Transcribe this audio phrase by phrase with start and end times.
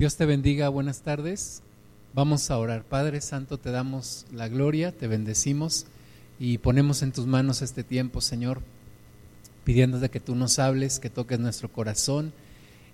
[0.00, 1.60] Dios te bendiga, buenas tardes.
[2.14, 2.84] Vamos a orar.
[2.84, 5.84] Padre Santo, te damos la gloria, te bendecimos
[6.38, 8.62] y ponemos en tus manos este tiempo, Señor,
[9.62, 12.32] pidiéndote que tú nos hables, que toques nuestro corazón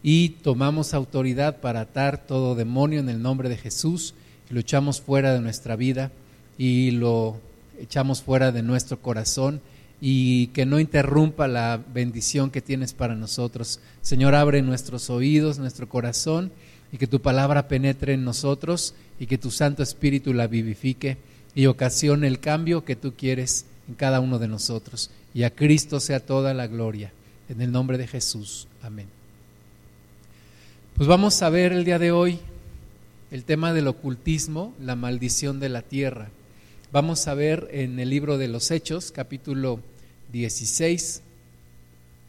[0.03, 4.14] y tomamos autoridad para atar todo demonio en el nombre de Jesús
[4.50, 6.11] y lo echamos fuera de nuestra vida
[6.59, 7.41] y lo
[7.79, 9.61] echamos fuera de nuestro corazón
[10.00, 13.79] y que no interrumpa la bendición que tienes para nosotros.
[14.02, 16.50] Señor, abre nuestros oídos, nuestro corazón
[16.93, 21.17] y que tu palabra penetre en nosotros y que tu Santo Espíritu la vivifique
[21.54, 25.11] y ocasione el cambio que tú quieres en cada uno de nosotros.
[25.35, 27.12] Y a Cristo sea toda la gloria.
[27.49, 28.67] En el nombre de Jesús.
[28.82, 29.07] Amén.
[30.96, 32.41] Pues vamos a ver el día de hoy
[33.31, 36.28] el tema del ocultismo, la maldición de la tierra.
[36.92, 39.81] Vamos a ver en el libro de los Hechos, capítulo
[40.33, 41.23] 16,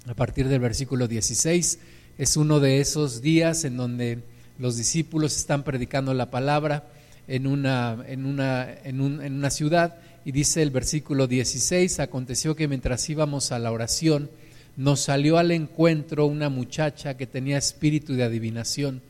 [0.07, 1.79] a partir del versículo 16.
[2.17, 4.19] Es uno de esos días en donde
[4.59, 6.85] los discípulos están predicando la palabra
[7.27, 9.95] en una, en una, en una ciudad
[10.27, 14.29] y dice el versículo 16, aconteció que mientras íbamos a la oración,
[14.75, 19.01] nos salió al encuentro una muchacha que tenía espíritu de adivinación,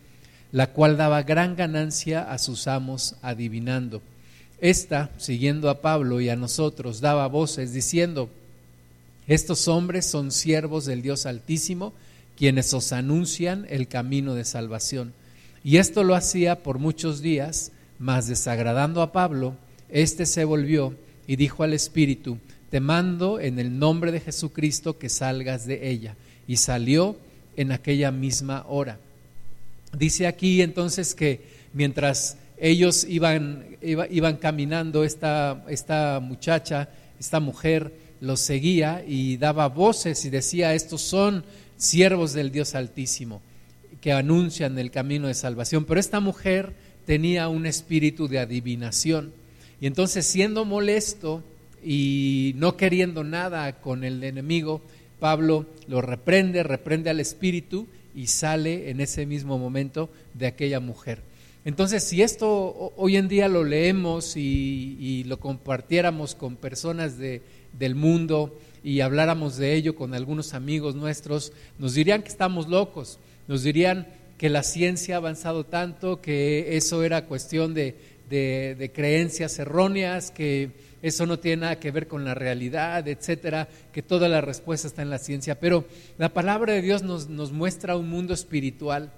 [0.52, 4.02] la cual daba gran ganancia a sus amos adivinando.
[4.62, 8.30] Esta, siguiendo a Pablo y a nosotros, daba voces diciendo,
[9.28, 11.94] estos hombres son siervos del Dios Altísimo,
[12.38, 15.14] quienes os anuncian el camino de salvación.
[15.64, 19.56] Y esto lo hacía por muchos días, mas desagradando a Pablo,
[19.90, 22.38] éste se volvió y dijo al Espíritu,
[22.70, 26.16] te mando en el nombre de Jesucristo que salgas de ella.
[26.48, 27.18] Y salió
[27.56, 29.00] en aquella misma hora.
[29.98, 31.42] Dice aquí entonces que
[31.74, 40.26] mientras ellos iban, iban caminando, esta, esta muchacha, esta mujer, los seguía y daba voces
[40.26, 41.44] y decía, estos son
[41.78, 43.42] siervos del Dios Altísimo
[44.08, 45.84] que anuncian el camino de salvación.
[45.84, 46.72] Pero esta mujer
[47.06, 49.34] tenía un espíritu de adivinación.
[49.82, 51.44] Y entonces siendo molesto
[51.84, 54.82] y no queriendo nada con el enemigo,
[55.20, 57.86] Pablo lo reprende, reprende al espíritu
[58.16, 61.22] y sale en ese mismo momento de aquella mujer.
[61.66, 67.42] Entonces, si esto hoy en día lo leemos y, lo compartiéramos con personas de,
[67.78, 73.20] del mundo y habláramos de ello con algunos amigos nuestros, nos dirían que estamos locos,
[73.48, 77.96] nos dirían que la ciencia ha avanzado tanto, que eso era cuestión de,
[78.30, 80.72] de, creencias erróneas, que
[81.02, 85.02] eso no tiene nada que ver con la realidad, etcétera, que toda la respuesta está
[85.02, 85.60] en la ciencia.
[85.60, 85.86] Pero
[86.18, 89.12] la palabra de Dios nos, nos muestra un mundo espiritual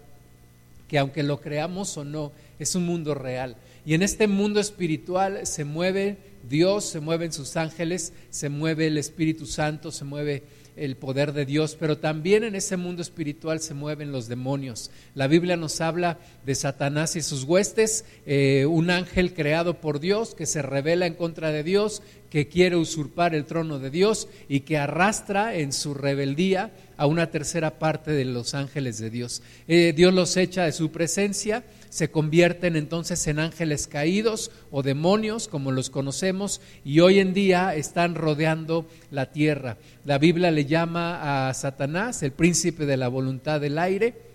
[0.87, 3.55] que aunque lo creamos o no, es un mundo real.
[3.85, 6.17] Y en este mundo espiritual se mueve
[6.49, 10.43] Dios, se mueven sus ángeles, se mueve el Espíritu Santo, se mueve
[10.79, 14.91] el poder de Dios, pero también en ese mundo espiritual se mueven los demonios.
[15.13, 20.35] La Biblia nos habla de Satanás y sus huestes, eh, un ángel creado por Dios
[20.35, 24.61] que se revela en contra de Dios, que quiere usurpar el trono de Dios y
[24.61, 29.41] que arrastra en su rebeldía a una tercera parte de los ángeles de Dios.
[29.67, 35.47] Eh, Dios los echa de su presencia se convierten entonces en ángeles caídos o demonios,
[35.47, 39.77] como los conocemos, y hoy en día están rodeando la tierra.
[40.05, 44.28] La Biblia le llama a Satanás el príncipe de la voluntad del aire,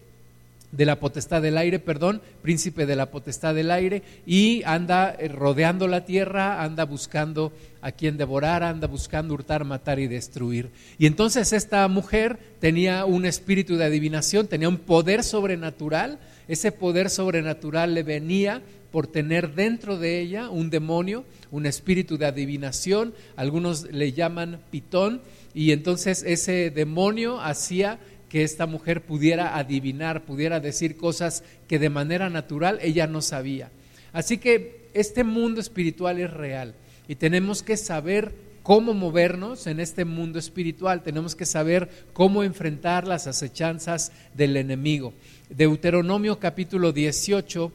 [0.77, 5.29] de la potestad del aire, perdón, príncipe de la potestad del aire, y anda eh,
[5.29, 10.71] rodeando la tierra, anda buscando a quien devorar, anda buscando hurtar, matar y destruir.
[10.99, 16.19] Y entonces esta mujer tenía un espíritu de adivinación, tenía un poder sobrenatural,
[16.49, 22.27] ese poder sobrenatural le venía por tener dentro de ella un demonio, un espíritu de
[22.27, 25.21] adivinación, algunos le llaman pitón,
[25.53, 27.99] y entonces ese demonio hacía
[28.29, 33.71] que esta mujer pudiera adivinar, pudiera decir cosas que de manera natural ella no sabía.
[34.13, 36.75] Así que este mundo espiritual es real
[37.09, 43.07] y tenemos que saber cómo movernos en este mundo espiritual, tenemos que saber cómo enfrentar
[43.07, 45.13] las acechanzas del enemigo.
[45.51, 47.71] Deuteronomio capítulo 18,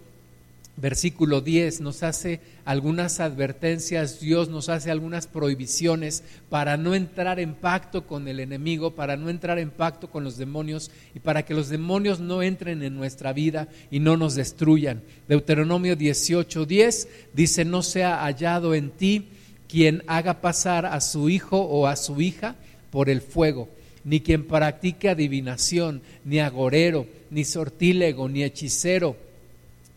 [0.80, 7.54] versículo 10 nos hace algunas advertencias, Dios nos hace algunas prohibiciones para no entrar en
[7.54, 11.54] pacto con el enemigo, para no entrar en pacto con los demonios y para que
[11.54, 15.02] los demonios no entren en nuestra vida y no nos destruyan.
[15.28, 19.30] Deuteronomio 18, 10 dice, no sea hallado en ti
[19.68, 22.56] quien haga pasar a su hijo o a su hija
[22.90, 23.70] por el fuego,
[24.04, 29.29] ni quien practique adivinación, ni agorero, ni sortílego, ni hechicero,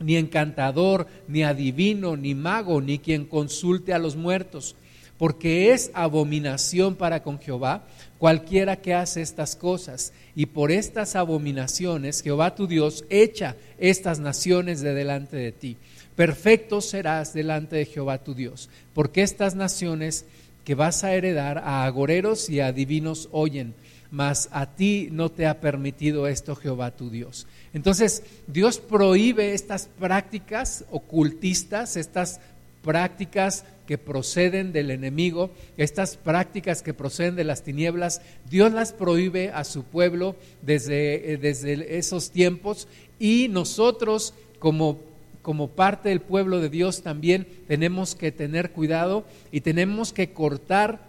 [0.02, 4.76] ni encantador, ni adivino, ni mago, ni quien consulte a los muertos,
[5.18, 7.86] porque es abominación para con Jehová
[8.18, 10.12] cualquiera que hace estas cosas.
[10.34, 15.76] Y por estas abominaciones Jehová tu Dios echa estas naciones de delante de ti.
[16.16, 20.26] Perfecto serás delante de Jehová tu Dios, porque estas naciones
[20.64, 23.74] que vas a heredar a agoreros y a divinos oyen,
[24.10, 27.46] mas a ti no te ha permitido esto Jehová tu Dios.
[27.74, 32.40] Entonces, Dios prohíbe estas prácticas ocultistas, estas
[32.82, 39.50] prácticas que proceden del enemigo, estas prácticas que proceden de las tinieblas, Dios las prohíbe
[39.50, 42.88] a su pueblo desde, eh, desde esos tiempos
[43.18, 44.98] y nosotros como,
[45.42, 51.00] como parte del pueblo de Dios también tenemos que tener cuidado y tenemos que cortar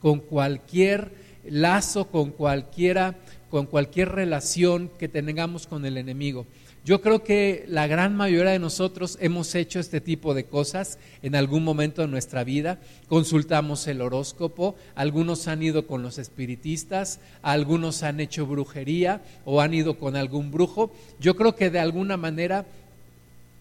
[0.00, 1.10] con cualquier
[1.48, 3.16] lazo, con cualquiera,
[3.50, 6.46] con cualquier relación que tengamos con el enemigo.
[6.84, 11.34] Yo creo que la gran mayoría de nosotros hemos hecho este tipo de cosas en
[11.34, 12.78] algún momento de nuestra vida.
[13.08, 19.74] Consultamos el horóscopo, algunos han ido con los espiritistas, algunos han hecho brujería o han
[19.74, 20.90] ido con algún brujo.
[21.20, 22.64] Yo creo que de alguna manera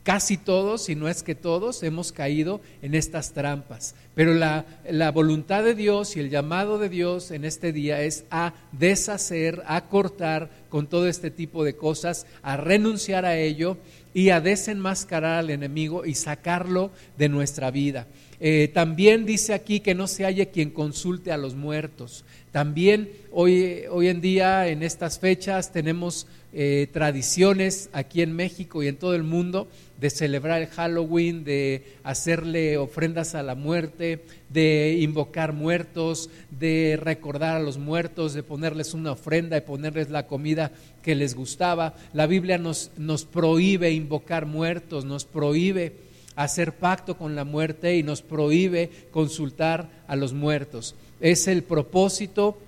[0.08, 3.94] casi todos, si no es que todos, hemos caído en estas trampas.
[4.16, 8.24] Pero la, la, voluntad de Dios y el llamado de Dios en este día es
[8.32, 13.76] a deshacer, a cortar con todo este tipo de cosas, a renunciar a ello
[14.14, 18.08] y a desenmascarar al enemigo y sacarlo de nuestra vida.
[18.40, 22.24] Eh, también dice aquí que no se halle quien consulte a los muertos.
[22.52, 28.88] También hoy, hoy en día, en estas fechas, tenemos eh, tradiciones aquí en México y
[28.88, 29.68] en todo el mundo
[30.00, 37.56] de celebrar el Halloween, de hacerle ofrendas a la muerte, de invocar muertos, de recordar
[37.56, 40.72] a los muertos, de ponerles una ofrenda, de ponerles la comida
[41.02, 41.96] que les gustaba.
[42.14, 45.94] La Biblia nos, nos prohíbe invocar muertos, nos prohíbe
[46.36, 50.96] hacer pacto con la muerte y nos prohíbe consultar a los muertos.
[51.20, 52.60] Es el propósito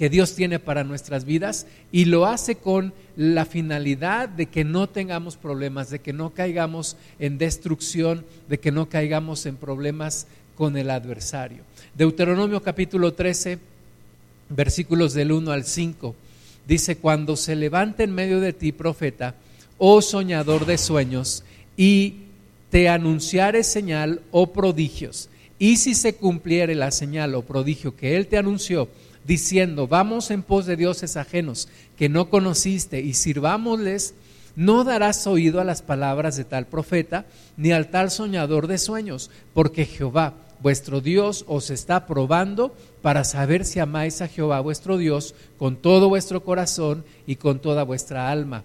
[0.00, 4.88] que Dios tiene para nuestras vidas y lo hace con la finalidad de que no
[4.88, 10.26] tengamos problemas, de que no caigamos en destrucción, de que no caigamos en problemas
[10.56, 11.64] con el adversario.
[11.94, 13.58] Deuteronomio capítulo 13,
[14.48, 16.14] versículos del 1 al 5,
[16.66, 19.34] dice, cuando se levante en medio de ti profeta,
[19.76, 21.44] oh soñador de sueños,
[21.76, 22.20] y
[22.70, 28.28] te anunciare señal o prodigios, y si se cumpliere la señal o prodigio que él
[28.28, 28.88] te anunció,
[29.24, 34.14] diciendo, vamos en pos de dioses ajenos que no conociste y sirvámosles,
[34.56, 37.26] no darás oído a las palabras de tal profeta,
[37.56, 43.64] ni al tal soñador de sueños, porque Jehová, vuestro Dios, os está probando para saber
[43.64, 48.64] si amáis a Jehová vuestro Dios con todo vuestro corazón y con toda vuestra alma.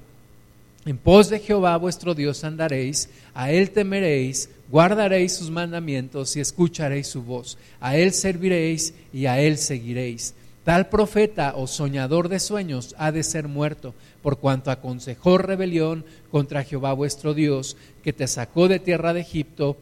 [0.85, 7.07] En pos de Jehová vuestro Dios andaréis, a Él temeréis, guardaréis sus mandamientos y escucharéis
[7.07, 7.57] su voz.
[7.79, 10.35] A Él serviréis y a Él seguiréis.
[10.65, 16.63] Tal profeta o soñador de sueños ha de ser muerto, por cuanto aconsejó rebelión contra
[16.63, 19.77] Jehová vuestro Dios, que te sacó de tierra de Egipto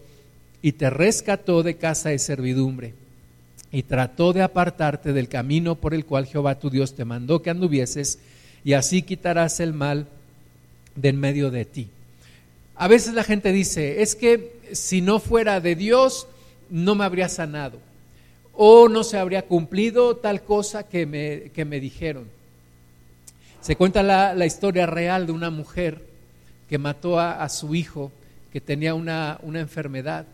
[0.61, 2.93] y te rescató de casa de servidumbre,
[3.71, 7.49] y trató de apartarte del camino por el cual Jehová tu Dios te mandó que
[7.49, 8.19] anduvieses,
[8.65, 10.07] y así quitarás el mal
[10.97, 11.87] de en medio de ti.
[12.75, 16.27] A veces la gente dice, es que si no fuera de Dios,
[16.69, 17.79] no me habría sanado
[18.53, 22.27] o no se habría cumplido tal cosa que me, que me dijeron.
[23.61, 26.03] Se cuenta la, historia real de una mujer
[26.69, 28.11] que mató a, su hijo
[28.51, 30.25] que tenía una, una, enfermedad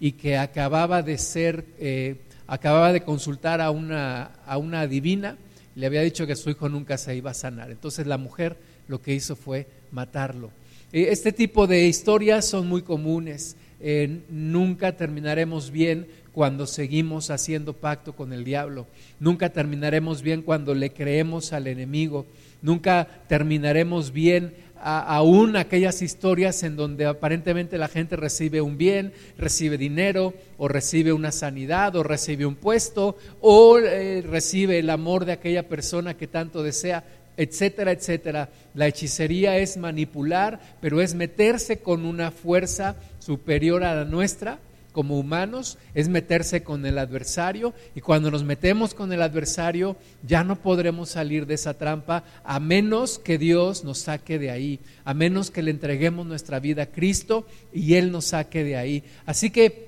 [0.00, 2.16] y que acababa de ser, eh,
[2.46, 5.36] acababa de consultar a una, a una adivina,
[5.76, 7.70] le había dicho que su hijo nunca se iba a sanar.
[7.70, 8.56] Entonces la mujer
[8.88, 10.50] lo que hizo fue matarlo.
[10.92, 13.56] Eh, este tipo de historias son muy comunes.
[13.80, 18.86] Eh, nunca terminaremos bien cuando seguimos haciendo pacto con el diablo.
[19.18, 22.26] Nunca terminaremos bien cuando le creemos al enemigo.
[22.60, 29.78] Nunca terminaremos bien aún aquellas historias en donde aparentemente la gente recibe un bien, recibe
[29.78, 35.32] dinero, o recibe una sanidad, o recibe un puesto, o eh, recibe el amor de
[35.32, 37.02] aquella persona que tanto desea,
[37.38, 38.50] etcétera, etcétera.
[38.74, 44.58] La hechicería es manipular, pero es meterse con una fuerza superior a la nuestra
[44.96, 50.42] como humanos es meterse con el adversario y cuando nos metemos con el adversario ya
[50.42, 55.12] no podremos salir de esa trampa a menos que Dios nos saque de ahí, a
[55.12, 59.04] menos que le entreguemos nuestra vida a Cristo y Él nos saque de ahí.
[59.26, 59.85] Así que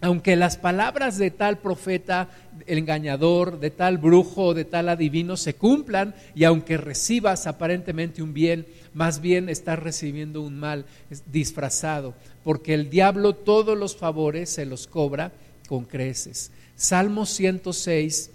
[0.00, 2.28] aunque las palabras de tal profeta,
[2.66, 8.66] engañador, de tal brujo, de tal adivino se cumplan y aunque recibas aparentemente un bien,
[8.92, 10.84] más bien estás recibiendo un mal
[11.32, 15.32] disfrazado porque el diablo todos los favores se los cobra
[15.66, 16.52] con creces.
[16.76, 18.30] Salmo 106,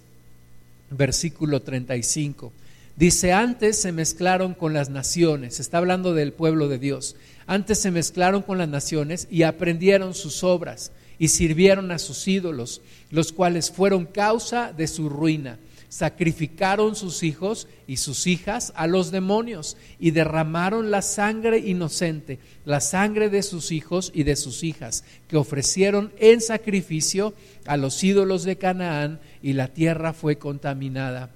[0.90, 2.52] versículo 35.
[2.98, 7.16] Dice, antes se mezclaron con las naciones, está hablando del pueblo de Dios,
[7.48, 12.82] antes se mezclaron con las naciones y aprendieron sus obras y sirvieron a sus ídolos,
[13.12, 15.60] los cuales fueron causa de su ruina
[15.90, 22.80] sacrificaron sus hijos y sus hijas a los demonios y derramaron la sangre inocente, la
[22.80, 27.34] sangre de sus hijos y de sus hijas, que ofrecieron en sacrificio
[27.66, 31.32] a los ídolos de Canaán y la tierra fue contaminada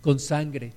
[0.00, 0.72] con sangre.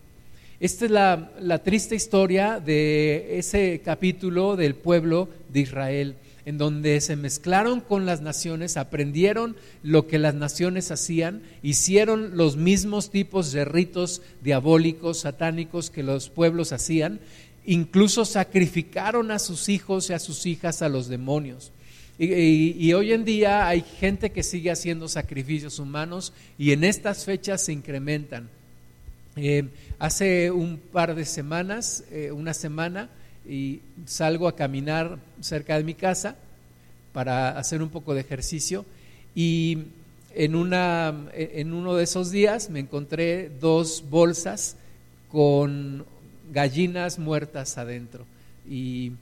[0.60, 7.16] Esta es la, triste historia de ese capítulo del pueblo de Israel en donde se
[7.16, 13.66] mezclaron con las naciones, aprendieron lo que las naciones hacían, hicieron los mismos tipos de
[13.66, 17.20] ritos diabólicos, satánicos que los pueblos hacían,
[17.66, 21.72] incluso sacrificaron a sus hijos y a sus hijas a los demonios.
[22.24, 27.62] Y, hoy en día hay gente que sigue haciendo sacrificios humanos y en estas fechas
[27.64, 28.48] se incrementan.
[29.38, 29.64] Eh,
[29.98, 33.10] hace un par de semanas, eh, una semana,
[33.48, 36.36] y salgo a caminar cerca de mi casa
[37.14, 38.86] para hacer un poco de ejercicio
[39.36, 39.80] y
[40.34, 44.78] en, una, en uno de esos días me encontré dos bolsas
[45.30, 46.06] con
[46.52, 48.26] gallinas muertas adentro
[48.70, 49.14] y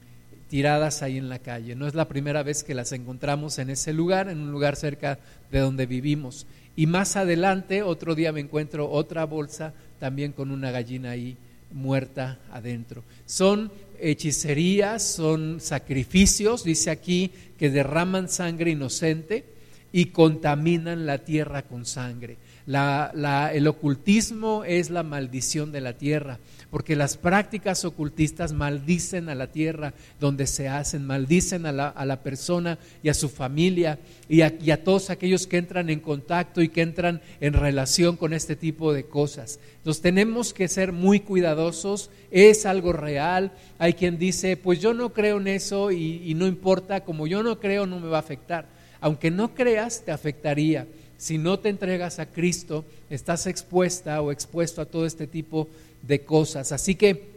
[0.48, 1.76] tiradas ahí en la calle.
[1.76, 5.18] No es la primera vez que las encontramos en ese lugar, en un lugar cerca
[5.50, 6.46] de donde vivimos.
[6.76, 11.36] Y más adelante, otro día me encuentro otra bolsa también con una gallina ahí
[11.72, 13.04] muerta adentro.
[13.26, 19.44] Son hechicerías, son sacrificios, dice aquí, que derraman sangre inocente
[19.92, 22.36] y contaminan la tierra con sangre.
[22.66, 26.38] el ocultismo es la maldición de la tierra
[26.70, 32.78] porque las prácticas ocultistas maldicen a la tierra donde se hacen, maldicen a la, persona
[33.02, 33.98] y a su familia
[34.28, 38.16] y a, y a, todos aquellos que entran en contacto y que entran en relación
[38.16, 39.58] con este tipo de cosas.
[39.78, 43.52] Entonces tenemos que ser muy cuidadosos, es algo real.
[43.78, 47.42] Hay quien dice, pues yo no creo en eso y, y no importa, como yo
[47.42, 48.68] no creo no me va a afectar.
[49.00, 50.86] Aunque no creas, te afectaría
[51.20, 55.68] si no te entregas a Cristo, estás expuesta o expuesto a todo este tipo
[56.02, 56.72] de cosas.
[56.72, 57.30] Así que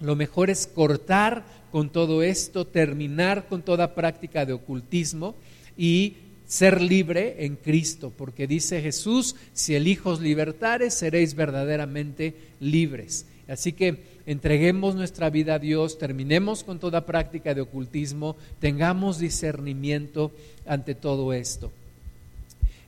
[0.00, 5.34] lo mejor es cortar con todo esto, terminar con toda práctica de ocultismo
[5.76, 6.16] y
[6.46, 13.24] ser libre en Cristo, porque dice Jesús, si el Hijo os libertare, seréis verdaderamente libres.
[13.48, 20.30] Así que entreguemos nuestra vida a Dios, terminemos con toda práctica de ocultismo, tengamos discernimiento
[20.66, 21.72] ante todo esto.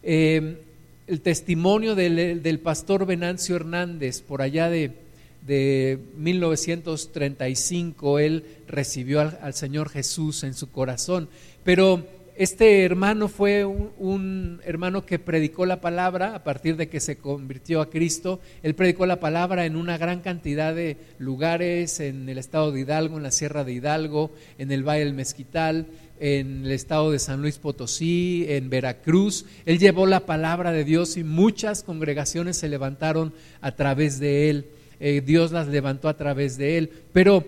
[0.03, 0.59] Eh,
[1.07, 5.04] el testimonio del, del pastor Venancio Hernández, por allá de
[5.47, 11.29] de 1935 él recibió al, Señor Jesús en su corazón.
[11.63, 12.05] Pero
[12.37, 17.81] este hermano fue un, hermano que predicó la palabra a partir de que se convirtió
[17.81, 18.41] a Cristo.
[18.63, 23.19] Él predicó la palabra en una gran cantidad de lugares, en el estado de Hidalgo,
[23.19, 25.87] en la Sierra de Hidalgo, en el Valle del Mezquital,
[26.19, 29.45] en el estado de San Luis Potosí, en Veracruz.
[29.67, 34.67] Él llevó la palabra de Dios y muchas congregaciones se levantaron a través de él.
[35.01, 36.91] Eh, Dios las levantó a través de él.
[37.13, 37.45] Pero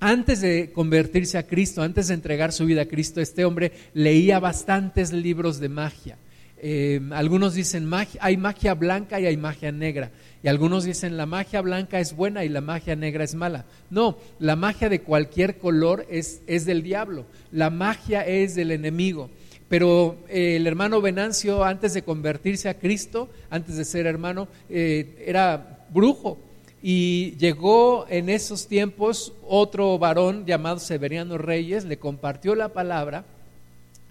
[0.00, 4.38] antes de convertirse a Cristo, antes de entregar su vida a Cristo, este hombre leía
[4.38, 6.16] bastantes libros de magia.
[6.62, 10.10] Eh, algunos dicen magia, hay magia blanca y hay magia negra.
[10.42, 13.66] Y algunos dicen la magia blanca es buena y la magia negra es mala.
[13.90, 17.26] No, la magia de cualquier color es, es del diablo.
[17.52, 19.30] La magia es del enemigo.
[19.68, 25.86] Pero eh, el hermano Venancio, antes de convertirse a Cristo, antes de ser hermano, era
[25.92, 26.49] brujo
[26.82, 33.24] y llegó en esos tiempos otro varón llamado Severiano Reyes, le compartió la palabra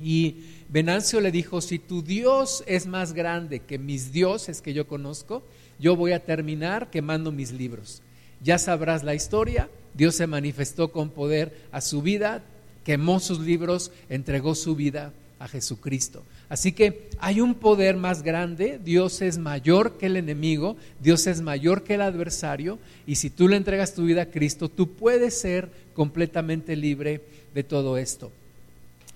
[0.02, 4.88] y Venancio le dijo, si tu Dios es más grande que mis dioses que yo
[4.88, 5.44] conozco,
[5.80, 8.02] yo voy a terminar quemando mis libros.
[8.42, 12.44] Ya sabrás la historia, Dios se manifestó con poder a su vida,
[12.86, 16.24] quemó sus libros, entregó su vida a Jesucristo.
[16.50, 21.42] Así que hay un poder más grande, Dios es mayor que el enemigo, Dios es
[21.42, 25.40] mayor que el adversario, y si tú le entregas tu vida a Cristo, tú puedes
[25.40, 27.22] ser completamente libre
[27.54, 28.32] de todo esto.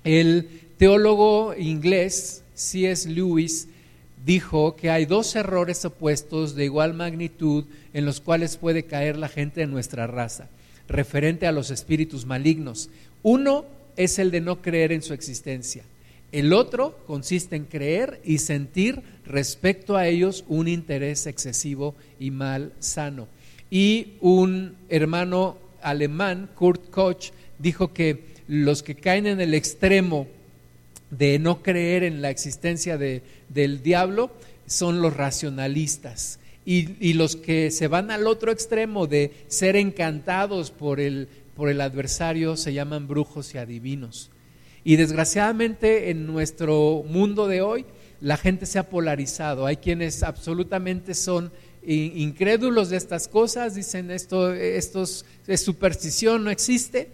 [0.04, 0.48] El
[0.78, 3.10] teólogo inglés C.S.
[3.10, 3.68] Lewis
[4.25, 9.28] dijo que hay dos errores opuestos de igual magnitud en los cuales puede caer la
[9.28, 10.50] gente de nuestra raza,
[10.88, 12.90] referente a los espíritus malignos.
[13.24, 15.84] Uno es el de no creer en su existencia.
[16.34, 22.74] El otro consiste en creer y sentir respecto a ellos un interés excesivo y mal
[22.80, 23.28] sano.
[23.70, 30.28] Y un hermano alemán, Kurt Koch, dijo que los que caen en el extremo
[31.12, 34.32] de no creer en la existencia de, del diablo
[34.66, 36.40] son los racionalistas.
[36.66, 41.80] Y, los que se van al otro extremo de ser encantados por el, por el
[41.80, 44.32] adversario se llaman brujos y adivinos.
[44.84, 47.86] Y desgraciadamente en nuestro mundo de hoy
[48.20, 49.66] la gente se ha polarizado.
[49.66, 51.52] Hay quienes absolutamente son
[51.86, 55.04] incrédulos de estas cosas, dicen esto, esto
[55.48, 57.10] es superstición, no existe.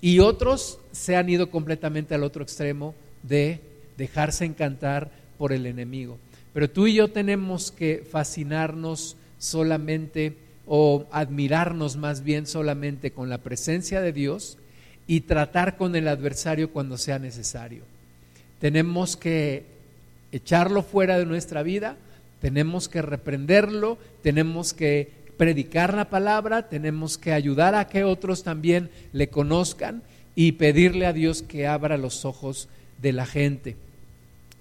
[0.00, 3.60] Y otros se han ido completamente al otro extremo de
[3.96, 6.18] dejarse encantar por el enemigo.
[6.52, 10.36] Pero tú y yo tenemos que fascinarnos solamente
[10.66, 14.58] o admirarnos más bien solamente con la presencia de Dios
[15.08, 17.82] y tratar con el adversario cuando sea necesario.
[18.60, 19.64] Tenemos que
[20.30, 21.96] echarlo fuera de nuestra vida,
[22.40, 28.90] tenemos que reprenderlo, tenemos que predicar la palabra, tenemos que ayudar a que otros también
[29.12, 30.02] le conozcan
[30.36, 32.68] y pedirle a Dios que abra los ojos
[33.00, 33.76] de la gente.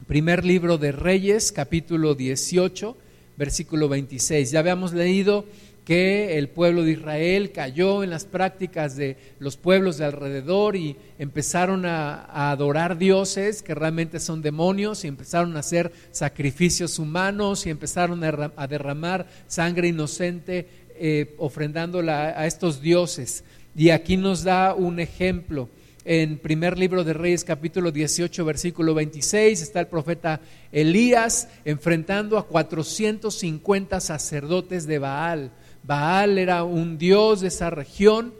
[0.07, 2.95] Primer libro de Reyes, capítulo 18,
[3.35, 4.51] versículo 26.
[4.51, 5.45] Ya habíamos leído
[5.87, 10.97] que el pueblo de Israel cayó en las prácticas de los pueblos de alrededor y
[11.17, 17.69] empezaron a, adorar dioses que realmente son demonios y empezaron a hacer sacrificios humanos y
[17.69, 20.67] empezaron a, derramar sangre inocente
[20.99, 23.45] eh, ofrendándola a estos dioses.
[23.73, 25.69] Y aquí nos da un ejemplo
[26.03, 30.41] en primer libro de Reyes capítulo 18 versículo 26 está el profeta
[30.71, 35.51] Elías enfrentando a 450 sacerdotes de Baal.
[35.87, 38.33] Baal era un dios de esa región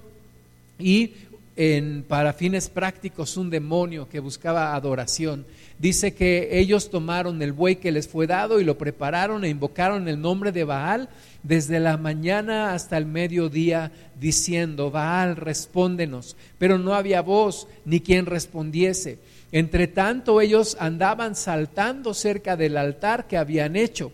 [0.78, 1.14] y
[1.56, 5.46] en, para fines prácticos un demonio que buscaba adoración.
[5.80, 10.10] Dice que ellos tomaron el buey que les fue dado y lo prepararon e invocaron
[10.10, 11.08] el nombre de Baal
[11.42, 16.36] desde la mañana hasta el mediodía, diciendo, Baal, respóndenos.
[16.58, 19.20] Pero no había voz ni quien respondiese.
[19.54, 24.12] Entre tanto ellos andaban saltando cerca del altar que habían hecho.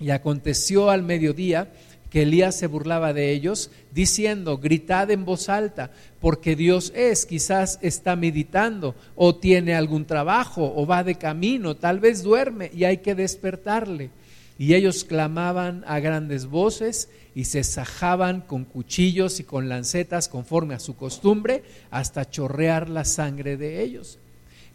[0.00, 1.68] Y aconteció al mediodía
[2.10, 7.78] que Elías se burlaba de ellos, diciendo, gritad en voz alta, porque Dios es, quizás
[7.82, 12.98] está meditando, o tiene algún trabajo, o va de camino, tal vez duerme y hay
[12.98, 14.10] que despertarle.
[14.58, 20.74] Y ellos clamaban a grandes voces y se sajaban con cuchillos y con lancetas conforme
[20.74, 24.18] a su costumbre hasta chorrear la sangre de ellos.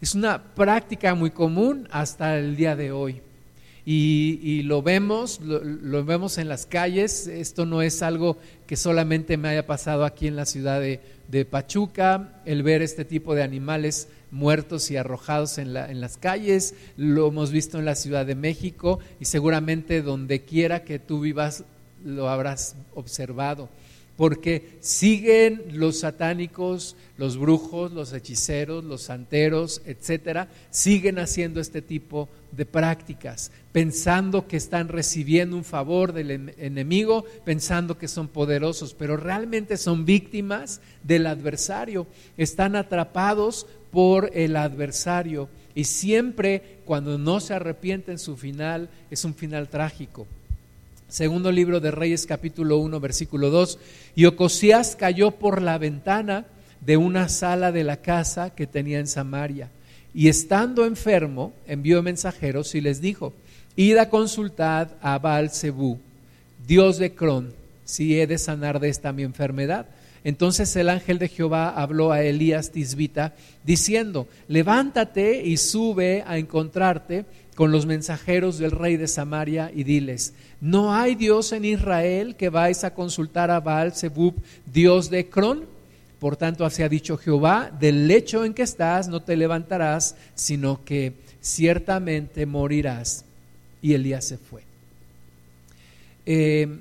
[0.00, 3.20] Es una práctica muy común hasta el día de hoy.
[3.86, 7.26] Y, lo vemos, lo, vemos en las calles.
[7.26, 11.44] Esto no es algo que solamente me haya pasado aquí en la ciudad de, de
[11.44, 16.74] Pachuca, el ver este tipo de animales muertos y arrojados en, la, en las calles,
[16.96, 21.64] lo hemos visto en la Ciudad de México y seguramente donde quiera que tú vivas
[22.04, 23.68] lo habrás observado,
[24.16, 32.28] porque siguen los satánicos, los brujos, los hechiceros, los santeros, etcétera, siguen haciendo este tipo
[32.52, 39.16] de prácticas, pensando que están recibiendo un favor del enemigo, pensando que son poderosos, pero
[39.16, 47.54] realmente son víctimas del adversario, están atrapados por el adversario y siempre cuando no se
[47.54, 50.26] arrepienten su final es un final trágico.
[51.08, 53.78] Segundo libro de Reyes capítulo 1 versículo 2,
[54.16, 56.46] y Ocosías cayó por la ventana
[56.80, 59.70] de una sala de la casa que tenía en Samaria
[60.14, 63.32] y estando enfermo envió mensajeros y les dijo,
[63.74, 65.98] id a consultar a Baal Zebú,
[66.66, 67.52] Dios de Cron,
[67.84, 69.86] si he de sanar de esta mi enfermedad.
[70.22, 77.26] Entonces el ángel de Jehová habló a Elías Tisbita, diciendo, levántate y sube a encontrarte
[77.54, 82.48] con los mensajeros del rey de Samaria y diles, ¿no hay Dios en Israel que
[82.48, 84.34] vais a consultar a Baal Zebub,
[84.72, 85.64] Dios de Cron?
[86.18, 90.84] Por tanto, así ha dicho Jehová, del lecho en que estás no te levantarás, sino
[90.84, 93.24] que ciertamente morirás.
[93.82, 94.62] Y Elías se fue.
[96.26, 96.80] Eh,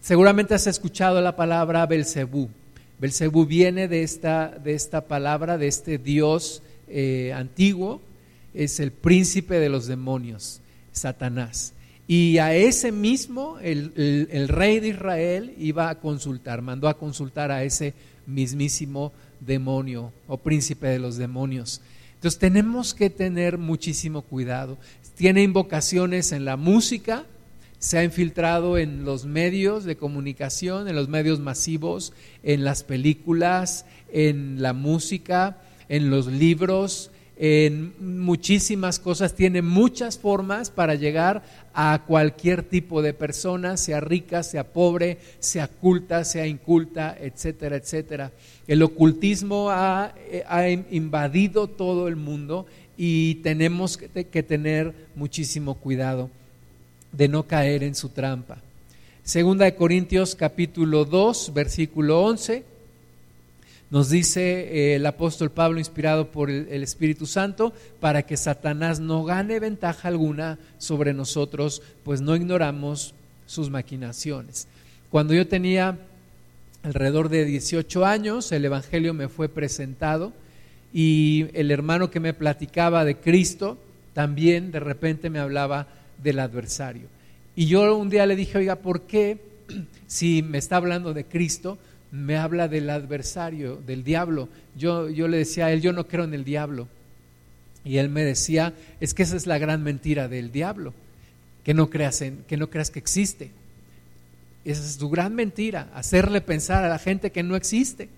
[0.00, 2.48] seguramente has escuchado la palabra Belcebú.
[3.00, 8.00] Belcebú viene de esta, de esta palabra, de este Dios eh, antiguo,
[8.58, 11.74] es el príncipe de los demonios, Satanás.
[12.08, 13.92] Y a ese mismo, el,
[14.30, 17.94] el, rey de Israel iba a consultar, mandó a consultar a ese
[18.26, 21.82] mismísimo demonio o príncipe de los demonios.
[22.14, 24.76] Entonces tenemos que tener muchísimo cuidado.
[25.14, 27.26] Tiene invocaciones en la música,
[27.78, 33.86] se ha infiltrado en los medios de comunicación, en los medios masivos, en las películas,
[34.12, 42.02] en la música, en los libros, en muchísimas cosas, tiene muchas formas para llegar a
[42.06, 48.32] cualquier tipo de persona, sea rica, sea pobre, sea culta, sea inculta, etcétera, etcétera.
[48.66, 50.14] El ocultismo ha,
[50.48, 56.30] ha invadido todo el mundo y tenemos que tener muchísimo cuidado.
[57.12, 58.58] de no caer en su trampa.
[59.22, 62.64] Segunda de Corintios capítulo 2, versículo 11,
[63.90, 69.00] nos dice eh, el apóstol Pablo, inspirado por el, el, Espíritu Santo, para que Satanás
[69.00, 73.14] no gane ventaja alguna sobre nosotros, pues no ignoramos
[73.46, 74.68] sus maquinaciones.
[75.10, 75.98] Cuando yo tenía
[76.82, 80.32] alrededor de 18 años, el Evangelio me fue presentado
[80.92, 83.78] y el hermano que me platicaba de Cristo
[84.12, 85.86] también de repente me hablaba
[86.22, 87.08] del adversario.
[87.56, 89.38] Y yo un día le dije, oiga, ¿por qué
[90.06, 91.78] si me está hablando de Cristo,
[92.10, 94.48] me habla del adversario, del diablo?
[94.76, 96.88] Yo, yo le decía a él, yo no creo en el diablo.
[97.84, 100.92] Y él me decía, es que esa es la gran mentira del diablo,
[101.64, 103.50] que no creas, en, que, no creas que existe.
[104.64, 108.08] Esa es su gran mentira, hacerle pensar a la gente que no existe.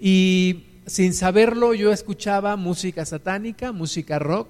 [0.00, 4.48] Y sin saberlo yo escuchaba música satánica, música rock,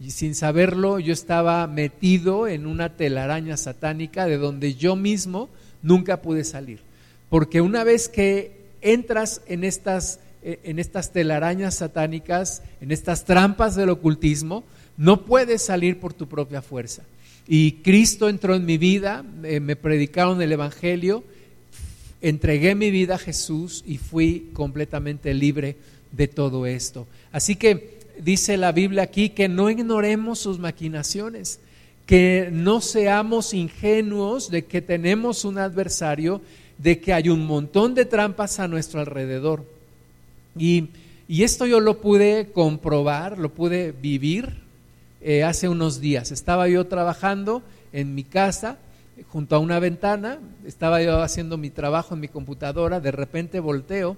[0.00, 5.48] y sin saberlo yo estaba metido en una telaraña satánica de donde yo mismo
[5.82, 6.80] nunca pude salir.
[7.30, 13.74] Porque una vez que entras en estas, eh, en estas telarañas satánicas, en estas trampas
[13.74, 14.64] del ocultismo,
[14.96, 17.02] no puedes salir por tu propia fuerza.
[17.46, 21.24] Y Cristo entró en mi vida, eh, me predicaron el Evangelio,
[22.20, 25.76] entregué mi vida a Jesús y fui completamente libre
[26.12, 27.06] de todo esto.
[27.32, 31.60] Así que dice la Biblia aquí que no ignoremos sus maquinaciones,
[32.06, 36.40] que no seamos ingenuos de que tenemos un adversario,
[36.78, 39.64] de que hay un montón de trampas a nuestro alrededor.
[40.56, 40.88] Y,
[41.28, 44.62] esto yo lo pude comprobar, lo pude vivir
[45.20, 46.32] eh, hace unos días.
[46.32, 47.62] Estaba yo trabajando
[47.92, 48.78] en mi casa
[49.28, 54.16] junto a una ventana, estaba yo haciendo mi trabajo en mi computadora, de repente volteo,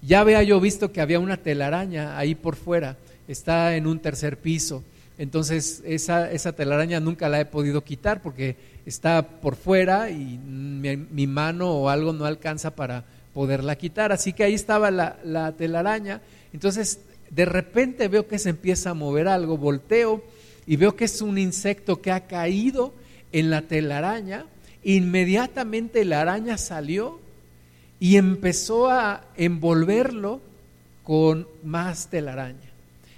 [0.00, 2.96] ya había yo visto que había una telaraña ahí por fuera
[3.28, 4.82] está en un tercer piso.
[5.18, 11.26] Entonces esa, esa telaraña nunca la he podido quitar porque está por fuera y mi,
[11.26, 14.12] mano o algo no alcanza para poderla quitar.
[14.12, 16.20] Así que ahí estaba la, la telaraña.
[16.52, 17.00] Entonces
[17.30, 20.22] de repente veo que se empieza a mover algo, volteo
[20.66, 22.92] y veo que es un insecto que ha caído
[23.32, 24.44] en la telaraña.
[24.84, 27.20] Inmediatamente la araña salió
[27.98, 30.42] y empezó a envolverlo
[31.02, 32.65] con más telaraña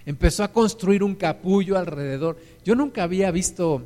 [0.08, 2.38] empezó a construir un capullo alrededor.
[2.64, 3.82] Yo nunca había visto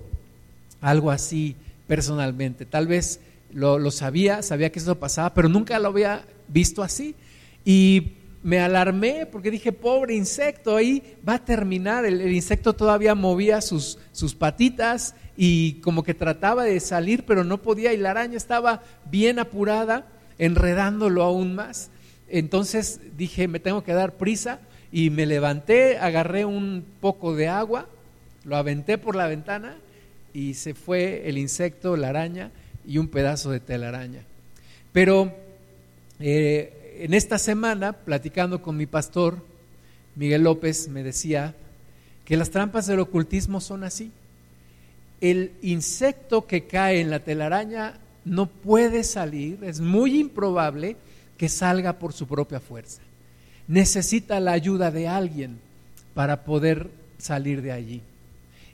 [0.81, 1.57] algo así
[1.89, 2.65] personalmente.
[2.65, 3.19] Tal vez
[3.53, 7.17] lo, sabía, sabía que eso pasaba, pero nunca lo había visto así.
[7.65, 8.13] Y
[8.45, 12.05] me alarmé porque dije, pobre insecto, ahí va a terminar.
[12.05, 17.43] El, el, insecto todavía movía sus, sus patitas y como que trataba de salir, pero
[17.43, 20.07] no podía y la araña estaba bien apurada,
[20.39, 21.91] enredándolo aún más.
[22.29, 24.61] Entonces dije, me tengo que dar prisa
[24.93, 27.89] y me levanté, agarré un poco de agua,
[28.45, 29.79] lo aventé por la ventana
[30.35, 32.51] y se fue el insecto, la araña
[32.87, 34.23] y un pedazo de telaraña.
[34.93, 35.35] Pero
[36.21, 39.39] eh, en esta semana, platicando con mi pastor,
[40.15, 41.55] Miguel López me decía
[42.27, 44.13] que las trampas del ocultismo son así.
[45.23, 50.97] El insecto que cae en la telaraña no puede salir, es muy improbable
[51.39, 53.01] que salga por su propia fuerza
[53.69, 55.59] necesita la ayuda de alguien
[56.15, 58.03] para poder salir de allí.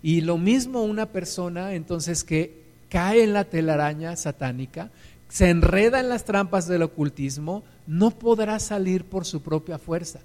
[0.02, 4.90] Y lo mismo una persona entonces que cae en la telaraña satánica,
[5.28, 10.20] se enreda en las trampas del ocultismo, no podrá salir por su propia fuerza.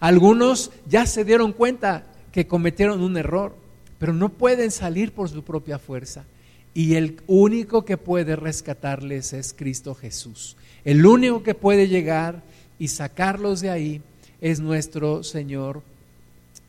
[0.00, 3.54] Algunos ya se dieron cuenta que cometieron un error,
[3.98, 6.24] pero no pueden salir por su propia fuerza.
[6.72, 10.56] Y el único que puede rescatarles es Cristo Jesús.
[10.84, 12.42] El único que puede llegar
[12.78, 14.02] y sacarlos de ahí
[14.40, 15.82] es nuestro Señor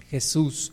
[0.10, 0.72] Jesús.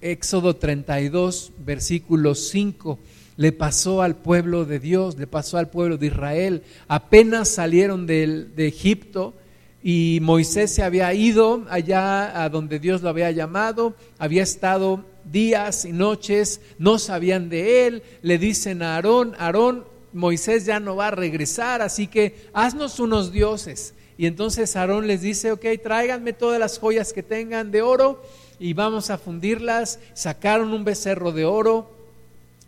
[0.00, 2.98] Éxodo 32, versículo 5,
[3.36, 6.62] le pasó al pueblo de Dios, le pasó al pueblo de Israel.
[6.86, 9.34] Apenas salieron de, de Egipto
[9.82, 15.84] y Moisés se había ido allá a donde Dios lo había llamado, había estado días
[15.84, 21.08] y noches, no sabían de él, le dicen a Aarón, Aarón, Moisés ya no va
[21.08, 23.94] a regresar, así que haznos unos dioses.
[24.18, 28.20] Y entonces Aarón les dice, ok, tráiganme todas las joyas que tengan de oro
[28.58, 30.00] y vamos a fundirlas.
[30.12, 31.96] Sacaron un becerro de oro.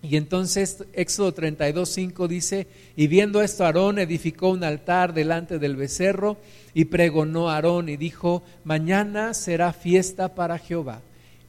[0.01, 5.77] Y entonces Éxodo 32, 5 dice, y viendo esto Aarón edificó un altar delante del
[5.77, 6.39] becerro
[6.73, 11.03] y pregonó a Aarón y dijo, mañana será fiesta para Jehová.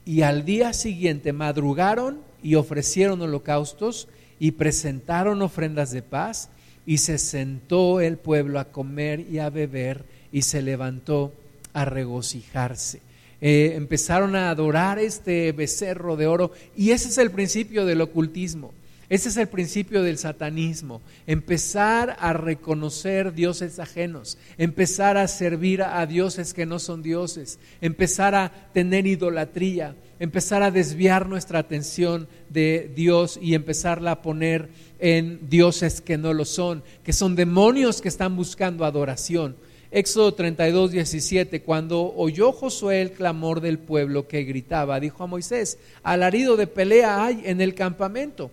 [0.03, 4.07] Y al día siguiente madrugaron y ofrecieron holocaustos
[4.39, 6.49] y presentaron ofrendas de paz
[6.86, 11.34] y se sentó el pueblo a comer y a beber y se levantó
[11.74, 13.02] a regocijarse.
[13.39, 18.72] Eh, empezaron a adorar este becerro de oro y ese es el principio del ocultismo.
[19.12, 26.06] Ese es el principio del satanismo, empezar a reconocer dioses ajenos, empezar a servir a
[26.06, 32.89] dioses que no son dioses, empezar a tener idolatría, empezar a desviar nuestra atención de
[32.96, 34.70] Dios y empezarla a poner
[35.01, 39.57] en dioses que no lo son, que son demonios que están buscando adoración.
[39.91, 45.77] Éxodo 32, 17, cuando oyó Josué el clamor del pueblo que gritaba, dijo a Moisés,
[46.01, 48.51] alarido de pelea hay en el campamento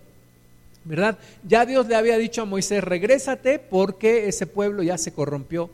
[0.88, 1.18] ¿verdad?
[1.46, 5.68] Ya Dios le había dicho a Moisés, regrésate porque ese pueblo ya se corrompió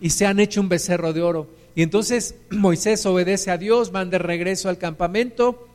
[0.00, 1.48] y se han hecho un becerro de oro.
[1.74, 5.66] Y entonces Moisés obedece a Dios, van de regreso al campamento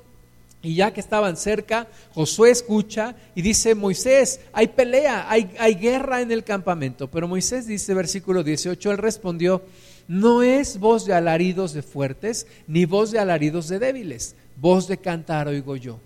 [0.61, 6.31] y ya que estaban cerca, Josué escucha y dice, Moisés, hay pelea, hay, guerra en
[6.31, 7.09] el campamento.
[7.09, 9.61] Pero Moisés dice, versículo 18, él respondió,
[10.09, 14.97] no es voz de alaridos de fuertes, ni voz de alaridos de débiles, voz de
[14.97, 15.99] cantar oigo yo.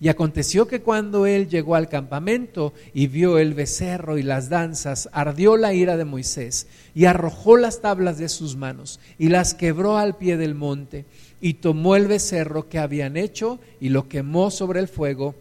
[0.00, 5.08] Y aconteció que cuando él llegó al campamento y vio el becerro y las danzas,
[5.12, 9.98] ardió la ira de Moisés y arrojó las tablas de sus manos y las quebró
[9.98, 11.04] al pie del monte
[11.40, 15.34] y tomó el becerro que habían hecho y lo quemó sobre el fuego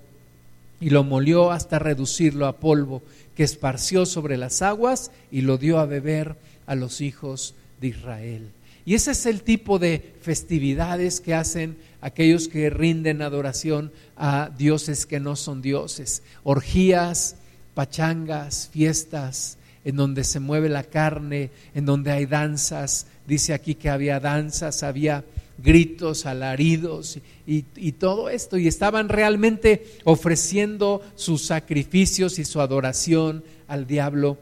[0.79, 3.01] y lo molió hasta reducirlo a polvo
[3.35, 8.49] que esparció sobre las aguas y lo dio a beber a los hijos de Israel.
[8.85, 15.05] Y ese es el tipo de festividades que hacen aquellos que rinden adoración a dioses
[15.05, 16.23] que no son dioses.
[16.43, 17.35] Orgías,
[17.73, 23.07] pachangas, fiestas, en donde se mueve la carne, en donde hay danzas.
[23.27, 25.25] Dice aquí que había danzas, había
[25.57, 28.57] gritos, alaridos y, todo esto.
[28.57, 34.37] Y estaban realmente ofreciendo sus sacrificios y su adoración al diablo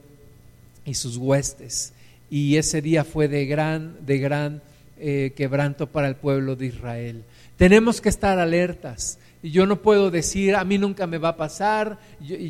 [0.85, 1.93] y sus huestes
[2.29, 4.61] y ese día fue de gran, de gran
[4.97, 7.23] eh, quebranto para el pueblo de Israel.
[7.57, 9.19] Tenemos que estar alertas.
[9.43, 11.99] Yo no puedo decir, a mí nunca me va a pasar,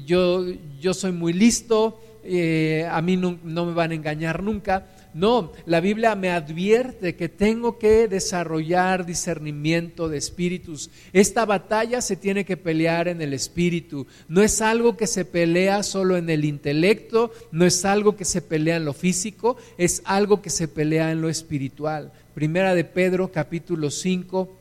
[0.05, 0.45] yo,
[0.79, 4.87] yo, soy muy listo, eh, a mí no me van a engañar nunca.
[5.15, 10.89] No, la Biblia me advierte que tengo que desarrollar discernimiento de espíritus.
[11.13, 14.07] Esta batalla se tiene que pelear en el espíritu.
[14.27, 18.41] No es algo que se pelea solo en el intelecto, no es algo que se
[18.41, 22.11] pelea en lo físico, es algo que se pelea en lo espiritual.
[22.33, 24.53] Primera de Pedro capítulo 5,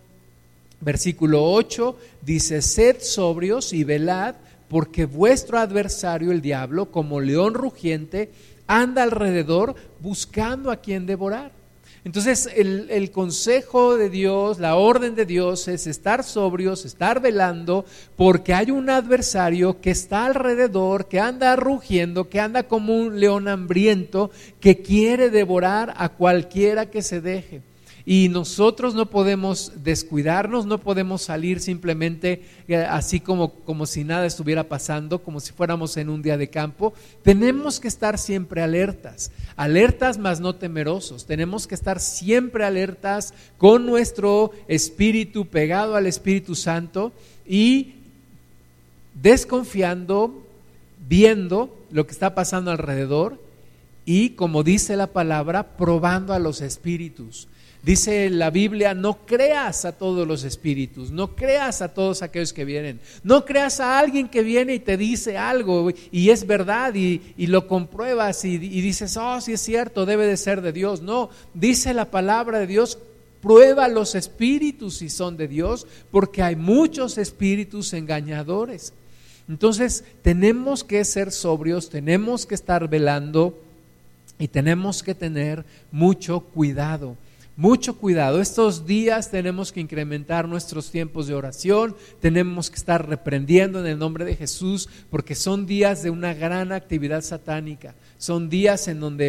[0.83, 4.37] versículo 8 dice, sed sobrios y velad,
[4.69, 8.31] porque vuestro adversario el diablo, como león rugiente,
[8.67, 11.53] anda alrededor buscando a quien devorar.
[12.05, 18.53] Entonces el, consejo de Dios, la orden de Dios es estar sobrios, estar velando, porque
[18.53, 24.31] hay un adversario que está alrededor, que anda rugiendo, que anda como un león hambriento,
[24.61, 27.63] que quiere devorar a cualquiera que se deje.
[28.07, 34.27] Y nosotros no podemos descuidarnos, no podemos salir simplemente eh, así como, como si nada
[34.27, 36.93] estuviera pasando, como si fuéramos en un día de campo.
[37.23, 41.25] Tenemos que estar siempre alertas, alertas mas no temerosos.
[41.25, 47.11] Tenemos que estar siempre alertas con nuestro espíritu pegado al Espíritu Santo
[47.47, 47.95] y
[49.15, 50.47] desconfiando,
[51.09, 53.41] viendo lo que está pasando alrededor
[54.05, 57.49] y, como dice la palabra, probando a los espíritus
[57.85, 62.65] Dice la Biblia, no creas a todos los espíritus, no creas a todos aquellos que
[62.65, 67.21] vienen, no creas a alguien que viene y te dice algo y es verdad y,
[67.47, 71.03] lo compruebas y, y dices, oh, sí es cierto, debe de ser de Dios.
[71.03, 72.97] No, dice la palabra de Dios,
[73.43, 78.95] prueba los espíritus si son de Dios, porque hay muchos espíritus engañadores.
[79.47, 83.59] Entonces tenemos que ser sobrios, tenemos que estar velando
[84.39, 87.19] y tenemos que tener mucho cuidado
[87.57, 88.41] mucho cuidado.
[88.41, 93.99] Estos días tenemos que incrementar nuestros tiempos de oración, tenemos que estar reprendiendo en el
[93.99, 97.95] nombre de Jesús, porque son días de una gran actividad satánica.
[98.19, 99.29] Son días en donde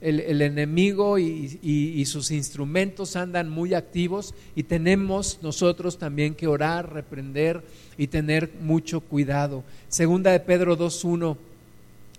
[0.00, 7.62] el, enemigo y, sus instrumentos andan muy activos y tenemos nosotros también que orar, reprender
[7.98, 9.64] y tener mucho cuidado.
[9.88, 11.36] Segunda de Pedro 2.1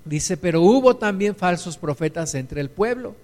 [0.05, 3.15] dice, pero hubo también falsos profetas entre el pueblo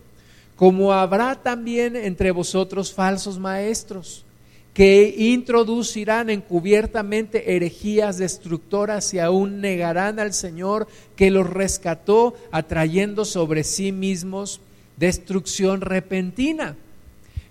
[0.64, 4.24] como habrá también entre vosotros falsos maestros
[4.74, 13.66] que introducirán encubiertamente herejías destructoras y aún negarán al Señor que los rescató, atrayendo sobre
[13.66, 14.62] sí mismos
[14.96, 16.78] destrucción repentina.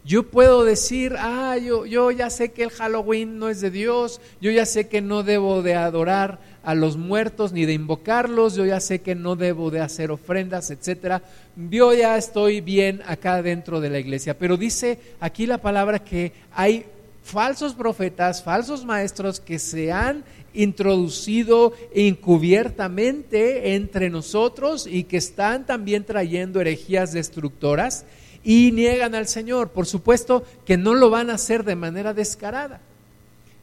[0.04, 4.20] Yo puedo decir, ah, yo, yo ya sé que el Halloween no es de Dios,
[4.40, 8.64] yo ya sé que no debo de adorar a los muertos ni de invocarlos, yo
[8.64, 11.22] ya sé que no debo de hacer ofrendas, etcétera.
[11.54, 16.32] Yo ya estoy bien acá dentro de la iglesia, pero dice aquí la palabra que
[16.52, 16.84] hay
[17.22, 26.04] falsos profetas, falsos maestros que se han introducido encubiertamente entre nosotros y que están también
[26.04, 28.04] trayendo herejías destructoras
[28.44, 29.70] y niegan al Señor.
[29.70, 32.80] Por supuesto que no lo van a hacer de manera descarada.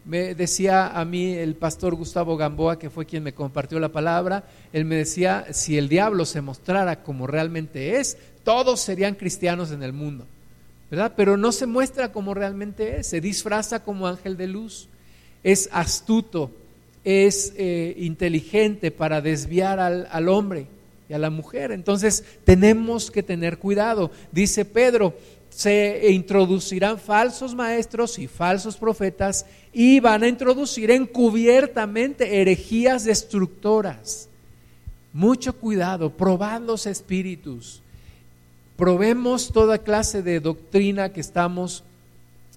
[0.06, 4.44] Me decía a mí el pastor Gustavo Gamboa, que fue quien me compartió la palabra,
[4.74, 9.84] él me decía, si el diablo se mostrara como realmente es, todos serían cristianos en
[9.84, 10.26] el mundo,
[10.89, 11.13] ¿verdad?
[11.15, 14.88] Pero no se muestra como realmente es, se disfraza como ángel de luz,
[15.44, 16.50] es astuto,
[17.04, 20.68] es eh, inteligente para desviar al, al hombre
[21.10, 21.72] y a la mujer.
[21.72, 24.12] Entonces tenemos que tener cuidado.
[24.32, 25.15] Dice Pedro,
[25.50, 34.30] se introducirán falsos maestros y falsos profetas y van a introducir encubiertamente herejías destructoras.
[35.12, 37.82] Mucho cuidado, probad los espíritus.
[38.78, 41.84] Probemos toda clase de doctrina que estamos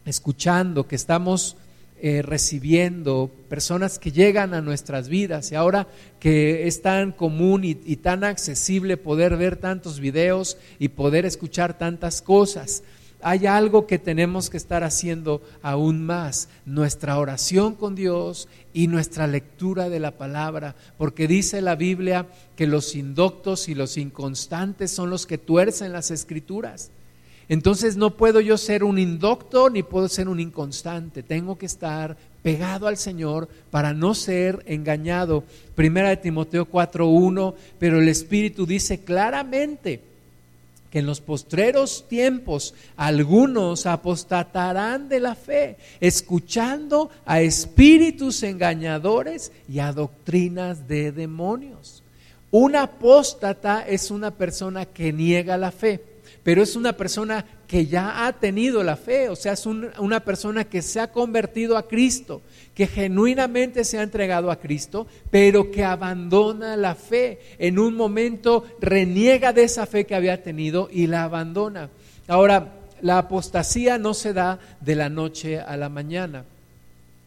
[0.05, 1.57] escuchando, que estamos
[2.03, 5.87] eh, recibiendo, personas que llegan a nuestras vidas y ahora
[6.21, 11.79] que es tan común y, y tan accesible poder ver tantos videos y poder escuchar
[11.79, 12.83] tantas cosas
[13.23, 19.29] hay algo que tenemos que estar haciendo aún más, nuestra oración con Dios y nuestra
[19.29, 25.09] lectura de la palabra, porque dice la Biblia que los indoctos y los inconstantes son
[25.09, 26.91] los que tuercen las escrituras.
[27.53, 31.23] Entonces no puedo yo ser un indocto ni puedo ser un inconstante.
[31.23, 35.45] Tengo que estar pegado al Señor para no ser engañado.
[35.75, 40.01] Primera de Timoteo 4:1, pero el Espíritu dice claramente
[40.91, 49.81] que en los postreros tiempos algunos apostatarán de la fe, escuchando a espíritus engañadores y
[49.81, 52.03] a doctrinas de demonios.
[52.51, 56.12] Un apóstata es una persona que niega la fe
[56.43, 60.65] pero es una persona que ya ha tenido la fe, o sea, es una persona
[60.65, 62.43] que se ha convertido a Cristo,
[62.75, 67.39] que genuinamente se ha entregado a Cristo, pero que abandona la fe.
[67.59, 71.91] En un momento reniega de esa fe que había tenido y la abandona.
[72.27, 76.45] Ahora, la apostasía no se da de la noche a la mañana.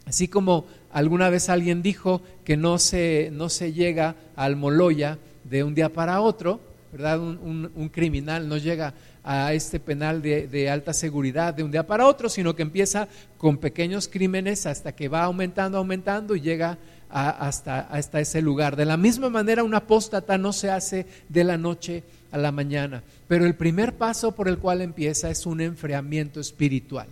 [0.05, 5.63] Así como alguna vez alguien dijo que no se, no se llega al Moloya de
[5.63, 6.59] un día para otro,
[6.95, 7.19] ¿verdad?
[7.19, 12.29] Un, criminal no llega a este penal de, alta seguridad de un día para otro,
[12.29, 16.77] sino que empieza con pequeños crímenes hasta que va aumentando, aumentando y llega
[17.09, 17.89] hasta,
[18.21, 18.77] ese lugar.
[18.77, 23.03] De la misma manera, un apóstata no se hace de la noche a la mañana,
[23.27, 27.07] pero el primer paso por el cual empieza es un enfriamiento espiritual.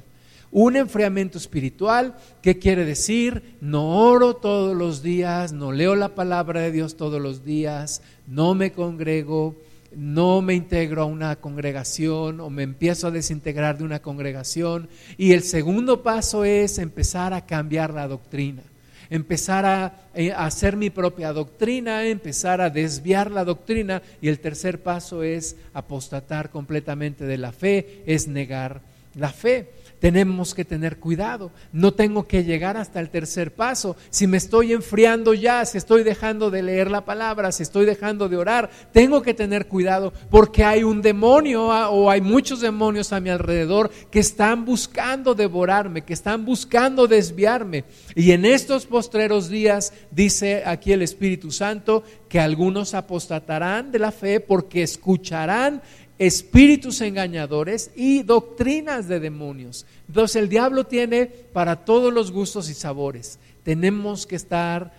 [0.50, 3.58] Un enfriamiento espiritual, ¿qué quiere decir?
[3.60, 8.54] No oro todos los días, no leo la palabra de Dios todos los días, no
[8.54, 9.56] me congrego,
[9.96, 14.90] no me integro a una congregación o me empiezo a desintegrar de una congregación.
[15.18, 18.64] Y el segundo paso es empezar a cambiar la doctrina,
[19.10, 24.02] empezar a, eh, hacer mi propia doctrina, empezar a desviar la doctrina.
[24.22, 28.82] Y el tercer paso es apostatar completamente de la fe, es negar
[29.16, 29.70] la fe
[30.04, 31.50] tenemos que tener cuidado.
[31.72, 33.96] No tengo que llegar hasta el tercer paso.
[34.10, 38.28] Si me estoy enfriando ya, si estoy dejando de leer la palabra, si estoy dejando
[38.28, 43.14] de orar, tengo que tener cuidado porque hay un demonio ah, o hay muchos demonios
[43.14, 47.86] a mi alrededor que están buscando devorarme, que están buscando desviarme.
[48.14, 54.12] Y en estos postreros días, dice aquí el Espíritu Santo, que algunos apostatarán de la
[54.12, 55.82] fe porque escucharán
[56.20, 59.86] espíritus engañadores y doctrinas de demonios.
[60.08, 63.40] Entonces el diablo tiene para todos los gustos y sabores.
[63.64, 64.94] Tenemos que estar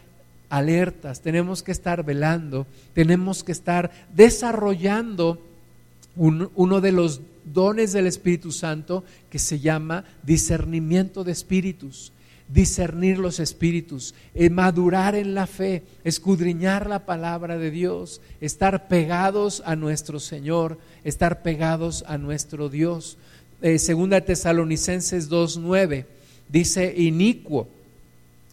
[0.50, 5.40] alertas, tenemos que estar velando, tenemos que estar desarrollando
[6.16, 12.12] uno de los dones del Espíritu Santo que se llama discernimiento de espíritus
[12.48, 19.62] discernir los espíritus, eh, madurar en la fe, escudriñar la palabra de Dios, estar pegados
[19.64, 23.16] a nuestro Señor, estar pegados a nuestro Dios.
[23.62, 26.04] Eh, segunda Tesalonicenses 2.9
[26.48, 27.66] dice, inicuo,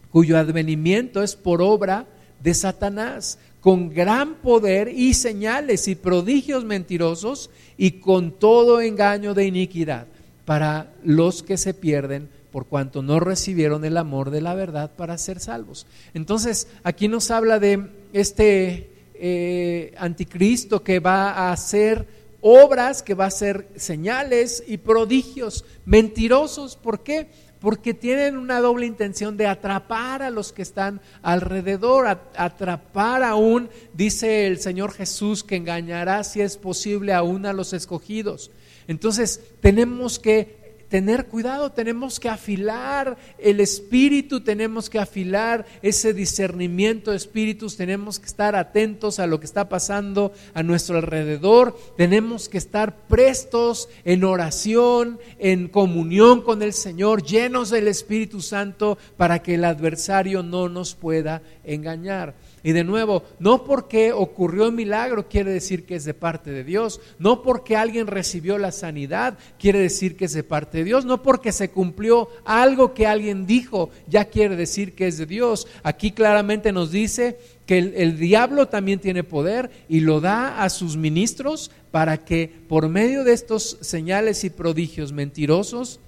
[0.10, 2.06] cuyo advenimiento es por obra
[2.42, 9.46] de Satanás, con gran poder y señales y prodigios mentirosos y con todo engaño de
[9.46, 10.08] iniquidad
[10.46, 15.18] para los que se pierden por cuanto no recibieron el amor de la verdad para
[15.18, 15.88] ser salvos.
[16.14, 22.08] Entonces, aquí nos habla de este eh, anticristo que va a hacer
[22.42, 26.76] obras, que va a hacer señales y prodigios mentirosos.
[26.76, 27.30] ¿Por qué?
[27.60, 34.48] Porque tienen una doble intención de atrapar a los que están alrededor, atrapar aún, dice
[34.48, 38.50] el Señor Jesús, que engañará si es posible aún a los escogidos.
[38.88, 40.61] Entonces tenemos que
[40.92, 48.20] tener cuidado, tenemos que afilar el espíritu, tenemos que afilar ese discernimiento de espíritus, tenemos
[48.20, 53.88] que estar atentos a lo que está pasando a nuestro alrededor, tenemos que estar prestos
[54.04, 60.44] en oración, en comunión con el Señor, llenos del Espíritu Santo para que el adversario
[60.44, 62.36] no nos pueda engañar.
[62.64, 66.64] Y de nuevo, no porque ocurrió un milagro quiere decir que es de parte de
[66.64, 71.06] Dios, no porque alguien recibió la sanidad quiere decir que es de parte de Dios,
[71.06, 75.68] no porque se cumplió algo que alguien dijo ya quiere decir que es de Dios.
[75.82, 80.70] Aquí claramente nos dice que el, el diablo también tiene poder y lo da a
[80.70, 86.00] sus ministros para que por medio de estos señales y prodigios mentirosos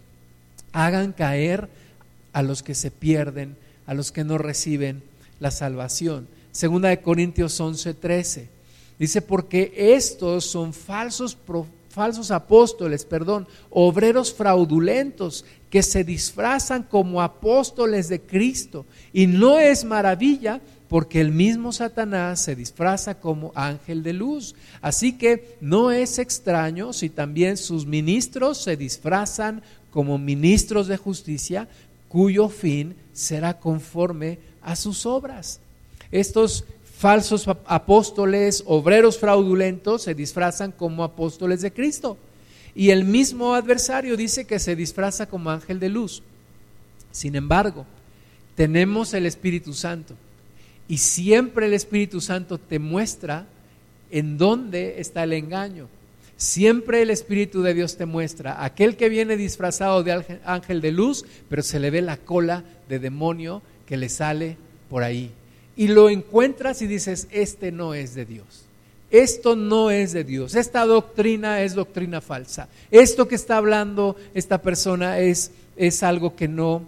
[0.71, 1.67] hagan caer
[2.31, 5.03] a los que se pierden, a los que no reciben
[5.39, 6.27] la salvación.
[6.53, 8.47] Segunda de Corintios 11, 13.
[8.99, 11.35] Dice, porque estos son falsos,
[11.89, 18.85] falsos apóstoles, perdón, obreros fraudulentos que se disfrazan como apóstoles de Cristo.
[19.11, 24.53] Y no es maravilla porque el mismo Satanás se disfraza como ángel de luz.
[24.79, 31.67] Así que no es extraño si también sus ministros se disfrazan como ministros de justicia,
[32.09, 35.59] cuyo fin será conforme a sus obras.
[36.14, 36.64] Estos
[36.99, 42.20] falsos apóstoles, obreros fraudulentos, se disfrazan como apóstoles de Cristo.
[42.76, 46.22] Y el mismo adversario dice que se disfraza como ángel de luz.
[47.11, 47.88] Sin embargo,
[48.55, 50.14] tenemos el Espíritu Santo.
[50.88, 53.47] Y siempre el Espíritu Santo te muestra
[54.11, 55.88] en dónde está el engaño.
[56.38, 61.26] Siempre el Espíritu de Dios te muestra aquel que viene disfrazado de ángel de luz,
[61.49, 64.57] pero se le ve la cola de demonio que le sale
[64.91, 65.32] por ahí
[65.76, 68.65] y lo encuentras y dices, este no es de Dios.
[69.09, 70.55] Esto no es de Dios.
[70.55, 72.67] Esta doctrina es doctrina falsa.
[72.89, 76.82] Esto que está hablando esta persona es, es algo que no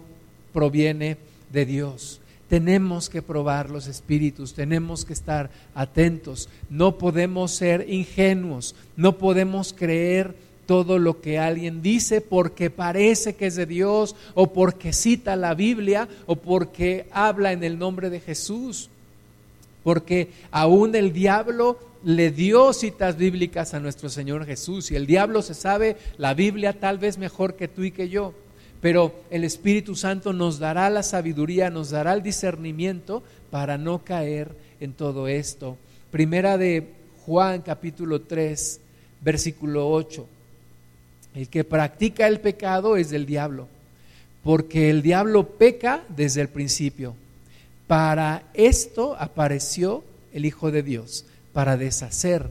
[0.52, 1.18] proviene
[1.52, 2.20] de Dios.
[2.48, 6.48] Tenemos que probar los espíritus, tenemos que estar atentos.
[6.70, 10.34] No podemos ser ingenuos, no podemos creer
[10.66, 15.54] todo lo que alguien dice porque parece que es de Dios o porque cita la
[15.54, 18.90] Biblia o porque habla en el nombre de Jesús.
[19.82, 25.42] Porque aún el diablo le dio citas bíblicas a nuestro Señor Jesús y el diablo
[25.42, 28.34] se sabe la Biblia tal vez mejor que tú y que yo.
[28.80, 34.50] Pero el Espíritu Santo nos dará la sabiduría, nos dará el discernimiento para no caer
[34.80, 35.76] en todo esto.
[36.10, 36.88] Primera de
[37.24, 38.80] Juan capítulo 3,
[39.22, 40.26] versículo 8.
[41.36, 43.68] El que practica el pecado es del diablo,
[44.42, 47.14] porque el diablo peca desde el principio.
[47.86, 52.50] Para esto apareció el Hijo de Dios, para deshacer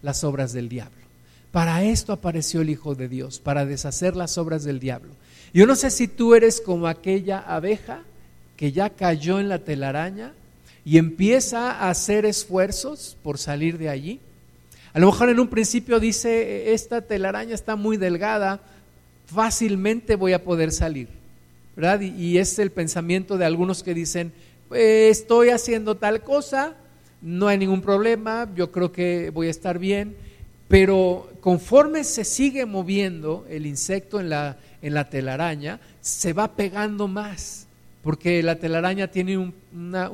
[0.00, 0.96] las obras del diablo.
[1.50, 5.10] Para esto apareció el Hijo de Dios, para deshacer las obras del diablo.
[5.52, 8.04] Yo no sé si tú eres como aquella abeja
[8.56, 10.34] que ya cayó en la telaraña
[10.84, 14.20] y empieza a hacer esfuerzos por salir de allí.
[14.92, 18.60] A lo mejor en un principio dice, esta telaraña está muy delgada,
[19.26, 21.08] fácilmente voy a poder salir.
[21.76, 22.00] ¿verdad?
[22.00, 24.32] Y, es el pensamiento de algunos que dicen,
[24.72, 26.74] estoy haciendo tal cosa,
[27.22, 30.16] no hay ningún problema, yo creo que voy a estar bien,
[30.68, 37.08] pero conforme se sigue moviendo el insecto en la, en la telaraña, se va pegando
[37.08, 37.66] más
[38.02, 40.10] porque la telaraña tiene una,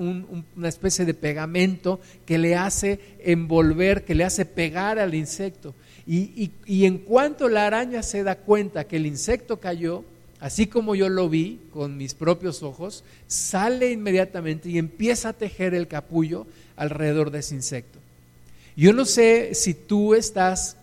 [0.65, 5.75] especie de pegamento que le hace envolver, que le hace pegar al insecto.
[6.07, 10.05] Y, y, en cuanto la araña se da cuenta que el insecto cayó,
[10.41, 15.75] así como yo lo vi con mis propios ojos, sale inmediatamente y empieza a tejer
[15.75, 17.99] el capullo alrededor de ese insecto.
[18.77, 20.77] Yo no sé si tú estás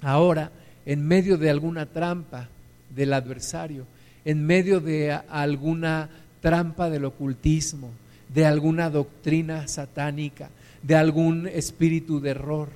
[0.00, 0.50] ahora
[0.86, 2.48] en medio de alguna trampa
[2.94, 3.86] del adversario
[4.24, 6.10] en medio de alguna
[6.40, 7.90] trampa del ocultismo,
[8.28, 10.50] de alguna doctrina satánica,
[10.82, 12.68] de algún espíritu de error,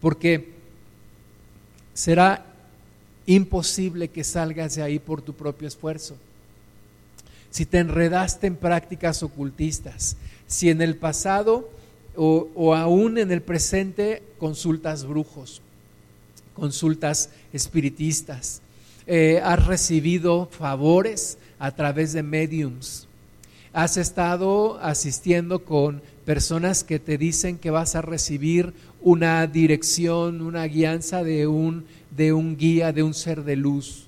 [0.00, 0.54] porque
[1.94, 2.46] será
[3.26, 6.16] imposible que salgas de ahí por tu propio esfuerzo.
[7.50, 10.16] Si te enredaste en prácticas ocultistas,
[10.46, 11.70] si en el pasado
[12.14, 15.62] o, o aún en el presente consultas brujos,
[16.54, 18.62] consultas espiritistas,
[19.06, 23.06] eh, has recibido favores a través de mediums,
[23.72, 30.64] has estado asistiendo con personas que te dicen que vas a recibir una dirección, una
[30.64, 34.06] guianza de un, de un guía, de un ser de luz.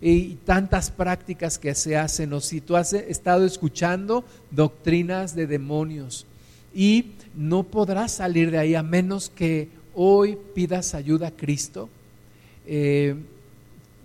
[0.00, 6.24] Y tantas prácticas que se hacen, o si tú has estado escuchando doctrinas de demonios
[6.72, 11.88] y no podrás salir de ahí a menos que hoy pidas ayuda a Cristo.
[12.66, 13.16] Eh,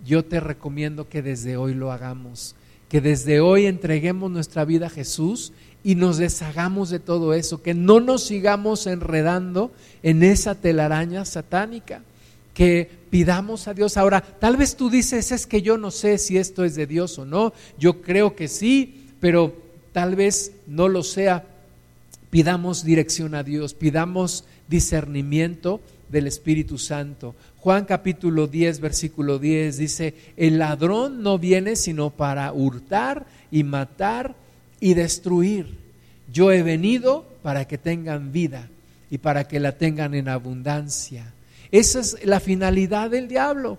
[0.04, 2.54] yo te recomiendo que desde hoy lo hagamos,
[2.88, 5.52] que desde hoy entreguemos nuestra vida a Jesús
[5.82, 12.02] y nos deshagamos de todo eso, que no nos sigamos enredando en esa telaraña satánica,
[12.54, 13.96] que pidamos a Dios.
[13.96, 17.18] Ahora, tal vez tú dices, es que yo no sé si esto es de Dios
[17.18, 19.54] o no, yo creo que sí, pero
[19.92, 21.44] tal vez no lo sea.
[22.30, 27.34] Pidamos dirección a Dios, pidamos discernimiento del Espíritu Santo.
[27.58, 34.34] Juan capítulo 10, versículo 10 dice, el ladrón no viene sino para hurtar y matar
[34.80, 35.78] y destruir.
[36.32, 38.68] Yo he venido para que tengan vida
[39.10, 41.32] y para que la tengan en abundancia.
[41.70, 43.78] Esa es la finalidad del diablo.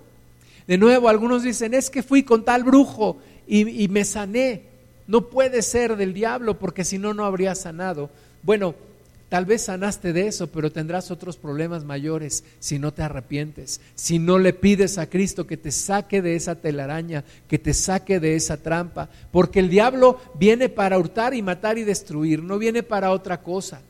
[0.68, 4.64] De nuevo, algunos dicen, es que fui con tal brujo y, y me sané.
[5.08, 8.10] No puede ser del diablo porque si no, no habría sanado.
[8.42, 8.76] Bueno,
[9.36, 14.18] Tal vez sanaste de eso, pero tendrás otros problemas mayores si no te arrepientes, si
[14.18, 18.38] no le pides a Cristo que te saque de esa telaraña, que te saque de
[18.38, 23.12] esa trampa, porque el diablo viene para hurtar y matar y destruir, no viene para
[23.12, 23.82] otra cosa.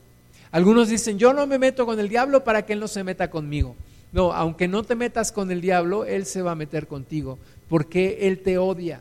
[0.50, 3.30] Algunos dicen, yo no me meto con el diablo para que él no se meta
[3.30, 3.76] conmigo.
[4.10, 7.38] No, aunque no te metas con el diablo, él se va a meter contigo,
[7.68, 9.00] porque él te odia,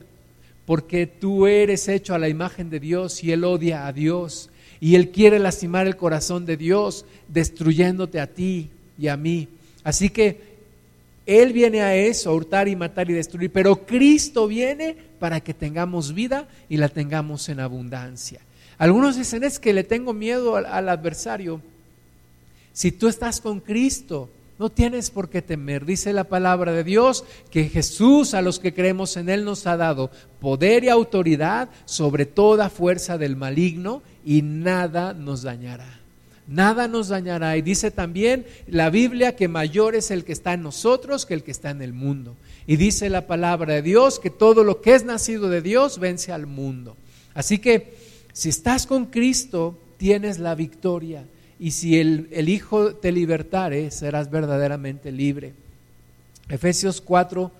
[0.67, 4.51] porque tú eres hecho a la imagen de Dios y él odia a Dios.
[4.80, 9.47] Y Él quiere lastimar el corazón de Dios, destruyéndote a ti y a mí.
[9.84, 10.57] Así que
[11.26, 13.51] Él viene a eso, a hurtar y matar y destruir.
[13.51, 18.41] Pero Cristo viene para que tengamos vida y la tengamos en abundancia.
[18.78, 21.61] Algunos dicen, es que le tengo miedo al, al adversario.
[22.73, 25.86] Si tú estás con Cristo, no tienes por qué temer.
[25.86, 29.76] Dice la palabra de Dios que Jesús a los que creemos en Él nos ha
[29.76, 35.99] dado poder y autoridad sobre toda fuerza del maligno y nada nos dañará.
[36.47, 37.58] Nada nos dañará.
[37.58, 41.43] Y dice también la Biblia que mayor es el que está en nosotros que el
[41.43, 42.38] que está en el mundo.
[42.68, 46.32] Y dice la palabra de Dios que todo lo que es nacido de Dios vence
[46.32, 46.95] al mundo.
[47.34, 47.97] Así que
[48.32, 51.26] si estás con Cristo, tienes la victoria.
[51.60, 55.53] Y si el, el Hijo te libertare, serás verdaderamente libre.
[56.49, 57.51] Efesios 4,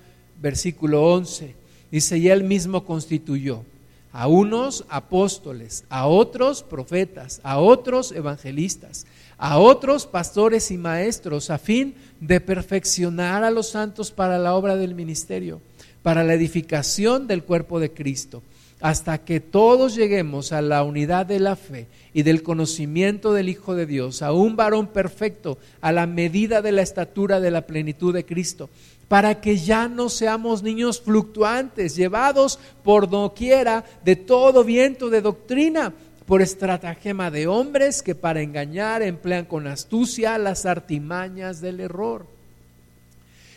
[0.42, 1.56] versículo 11.
[1.92, 3.64] Dice, y él mismo constituyó
[4.12, 9.06] a unos apóstoles, a otros profetas, a otros evangelistas,
[9.38, 14.78] a otros pastores y maestros, a fin de perfeccionar a los santos para la obra
[14.78, 15.60] del ministerio,
[16.02, 18.42] para la edificación del cuerpo de Cristo,
[18.86, 23.74] hasta que todos lleguemos a la unidad de la fe y del conocimiento del Hijo
[23.74, 28.14] de Dios, a un varón perfecto, a la medida de la estatura de la plenitud
[28.14, 28.70] de Cristo
[29.08, 35.92] para que ya no seamos niños fluctuantes, llevados por doquiera de todo viento de doctrina,
[36.28, 42.28] por estratagema de hombres que para engañar emplean con astucia las artimañas del error.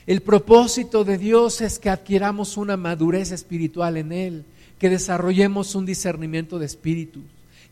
[0.06, 4.44] El propósito de Dios es que adquiramos una madurez espiritual en Él,
[4.78, 7.20] que desarrollemos un discernimiento de espíritu,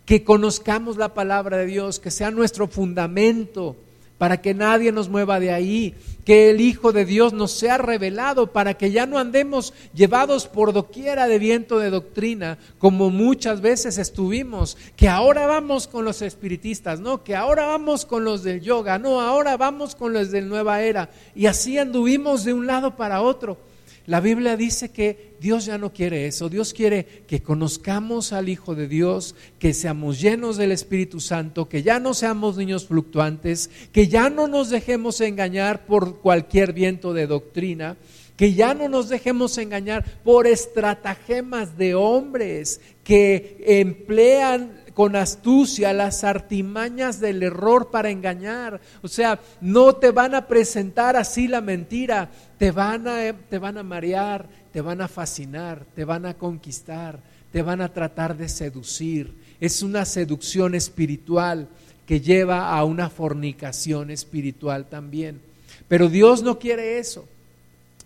[0.05, 3.77] que conozcamos la palabra de Dios, que sea nuestro fundamento
[4.19, 5.95] para que nadie nos mueva de ahí,
[6.25, 10.73] que el Hijo de Dios nos sea revelado, para que ya no andemos llevados por
[10.73, 16.99] doquiera de viento de doctrina, como muchas veces estuvimos, que ahora vamos con los espiritistas,
[17.01, 20.83] no, que ahora vamos con los del yoga, no, ahora vamos con los del nueva
[20.83, 23.59] era, y así anduvimos de un lado para otro.
[24.07, 26.49] La Biblia dice que Dios ya no quiere eso.
[26.49, 31.83] Dios quiere que conozcamos al Hijo de Dios, que seamos llenos del Espíritu Santo, que
[31.83, 37.27] ya no seamos niños fluctuantes, que ya no nos dejemos engañar por cualquier viento de
[37.27, 37.97] doctrina,
[38.37, 46.25] que ya no nos dejemos engañar por estratagemas de hombres que emplean con astucia las
[46.25, 48.81] artimañas del error para engañar.
[49.03, 53.77] O sea, no te van a presentar así la mentira, te van a, te van
[53.77, 57.21] a marear, te van a fascinar, te van a conquistar,
[57.53, 59.35] te van a tratar de seducir.
[59.61, 61.69] Es una seducción espiritual
[62.07, 65.43] que lleva a una fornicación espiritual también.
[65.89, 67.29] Pero Dios no quiere eso.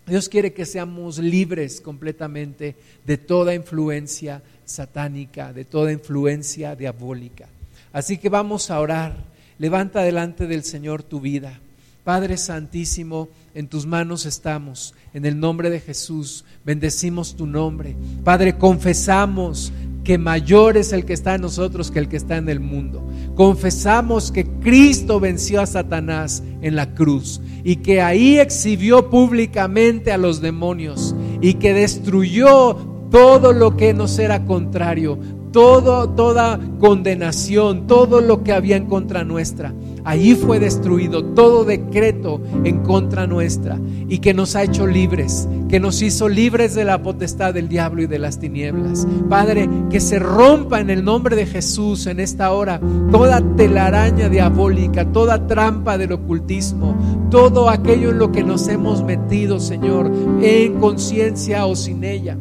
[0.05, 2.75] Dios quiere que seamos libres completamente
[3.05, 4.41] de toda influencia
[4.71, 7.47] satánica, de toda influencia diabólica.
[7.93, 9.15] Así que vamos a orar.
[9.59, 11.59] Levanta delante del Señor tu vida.
[12.03, 14.95] Padre Santísimo, en tus manos estamos.
[15.13, 17.95] En el nombre de Jesús, bendecimos tu nombre.
[18.23, 19.71] Padre, confesamos
[20.03, 23.07] que mayor es el que está en nosotros que el que está en el mundo.
[23.35, 30.17] Confesamos que Cristo venció a Satanás en la cruz y que ahí exhibió públicamente a
[30.17, 35.19] los demonios y que destruyó todo lo que nos era contrario,
[35.51, 39.73] todo, toda condenación, todo lo que había en contra nuestra.
[40.03, 45.79] allí fue destruido todo decreto en contra nuestra y que nos ha hecho libres, que
[45.79, 49.05] nos hizo libres de la potestad del diablo y de las tinieblas.
[49.29, 52.79] Padre, que se rompa en el nombre de Jesús en esta hora
[53.11, 59.59] toda telaraña diabólica, toda trampa del ocultismo, todo aquello en lo que nos hemos metido,
[59.59, 62.37] Señor, en conciencia o sin ella.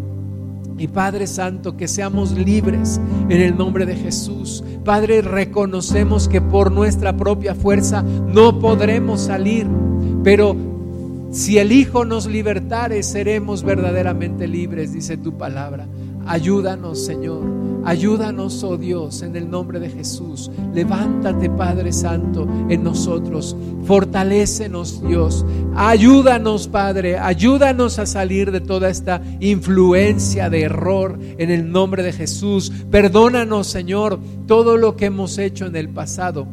[0.80, 4.64] Y Padre Santo, que seamos libres en el nombre de Jesús.
[4.82, 9.66] Padre, reconocemos que por nuestra propia fuerza no podremos salir,
[10.24, 10.56] pero
[11.32, 15.86] si el Hijo nos libertare, seremos verdaderamente libres, dice tu palabra.
[16.26, 17.42] Ayúdanos, Señor.
[17.84, 20.50] Ayúdanos, oh Dios, en el nombre de Jesús.
[20.74, 23.56] Levántate, Padre Santo, en nosotros.
[23.84, 25.46] Fortalécenos, Dios.
[25.74, 27.18] Ayúdanos, Padre.
[27.18, 32.70] Ayúdanos a salir de toda esta influencia de error en el nombre de Jesús.
[32.90, 36.46] Perdónanos, Señor, todo lo que hemos hecho en el pasado.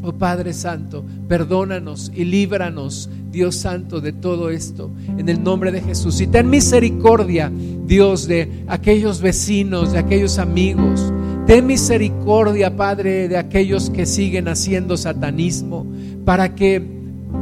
[0.00, 5.80] Oh Padre Santo, perdónanos y líbranos, Dios Santo, de todo esto, en el nombre de
[5.80, 6.20] Jesús.
[6.20, 7.50] Y ten misericordia,
[7.86, 11.12] Dios, de aquellos vecinos, de aquellos amigos.
[11.46, 15.86] Ten misericordia, Padre, de aquellos que siguen haciendo satanismo,
[16.24, 16.82] para que,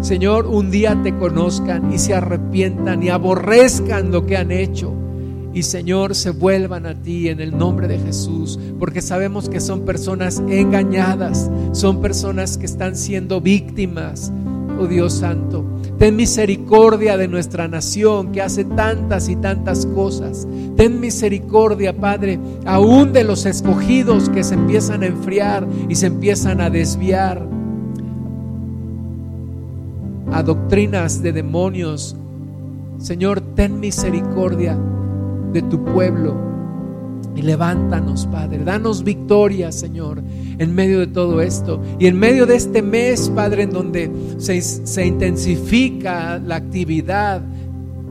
[0.01, 4.95] Señor, un día te conozcan y se arrepientan y aborrezcan lo que han hecho
[5.57, 9.87] y Señor se vuelvan a ti en el nombre de Jesús, porque sabemos que son
[9.87, 14.31] personas engañadas, son personas que están siendo víctimas.
[14.79, 15.65] Oh Dios Santo,
[15.99, 20.47] ten misericordia de nuestra nación que hace tantas y tantas cosas.
[20.77, 26.61] Ten misericordia, Padre, aún de los escogidos que se empiezan a enfriar y se empiezan
[26.61, 27.47] a desviar
[30.33, 32.17] a doctrinas de demonios.
[32.99, 34.79] Señor, ten misericordia
[35.53, 36.56] de tu pueblo.
[37.37, 38.65] Y levántanos, Padre.
[38.65, 40.23] Danos victoria, Señor,
[40.59, 41.83] en medio de todo esto.
[41.99, 47.43] Y en medio de este mes, Padre, en donde se, se intensifica la actividad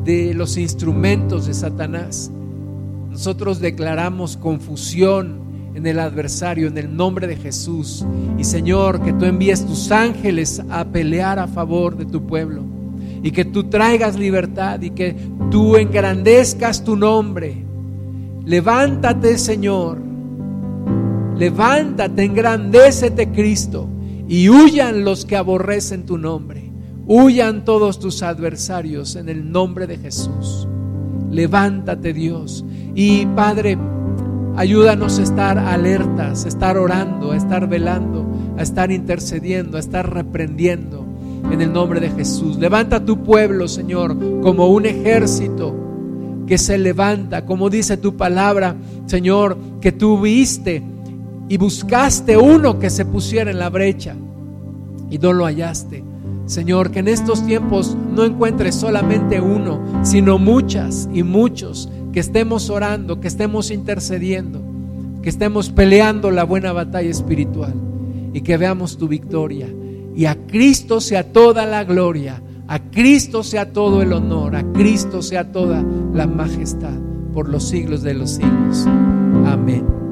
[0.03, 2.29] de los instrumentos de Satanás,
[3.09, 5.45] nosotros declaramos confusión
[5.75, 8.05] en el adversario en el nombre de Jesús.
[8.37, 12.63] Y Señor, que tú envíes tus ángeles a pelear a favor de tu pueblo
[13.21, 15.15] y que tú traigas libertad y que
[15.51, 17.64] tú engrandezcas tu nombre.
[18.45, 19.99] Levántate, Señor.
[21.35, 23.89] Levántate, engrandécete, Cristo,
[24.27, 26.71] y huyan los que aborrecen tu nombre.
[27.07, 30.67] Huyan todos tus adversarios en el nombre de Jesús.
[31.31, 32.63] Levántate, Dios.
[32.93, 33.77] Y Padre,
[34.55, 38.25] ayúdanos a estar alertas, a estar orando, a estar velando,
[38.57, 41.03] a estar intercediendo, a estar reprendiendo
[41.51, 42.57] en el nombre de Jesús.
[42.57, 45.84] Levanta tu pueblo, Señor, como un ejército
[46.47, 48.75] que se levanta, como dice tu palabra,
[49.05, 50.83] Señor, que tú viste
[51.49, 54.15] y buscaste uno que se pusiera en la brecha
[55.09, 56.03] y no lo hallaste.
[56.45, 62.69] Señor, que en estos tiempos no encuentres solamente uno, sino muchas y muchos que estemos
[62.69, 64.61] orando, que estemos intercediendo,
[65.23, 67.73] que estemos peleando la buena batalla espiritual
[68.33, 69.67] y que veamos tu victoria
[70.15, 75.21] y a Cristo sea toda la gloria, a Cristo sea todo el honor, a Cristo
[75.21, 76.97] sea toda la majestad
[77.33, 78.85] por los siglos de los siglos.
[79.45, 80.04] Amén.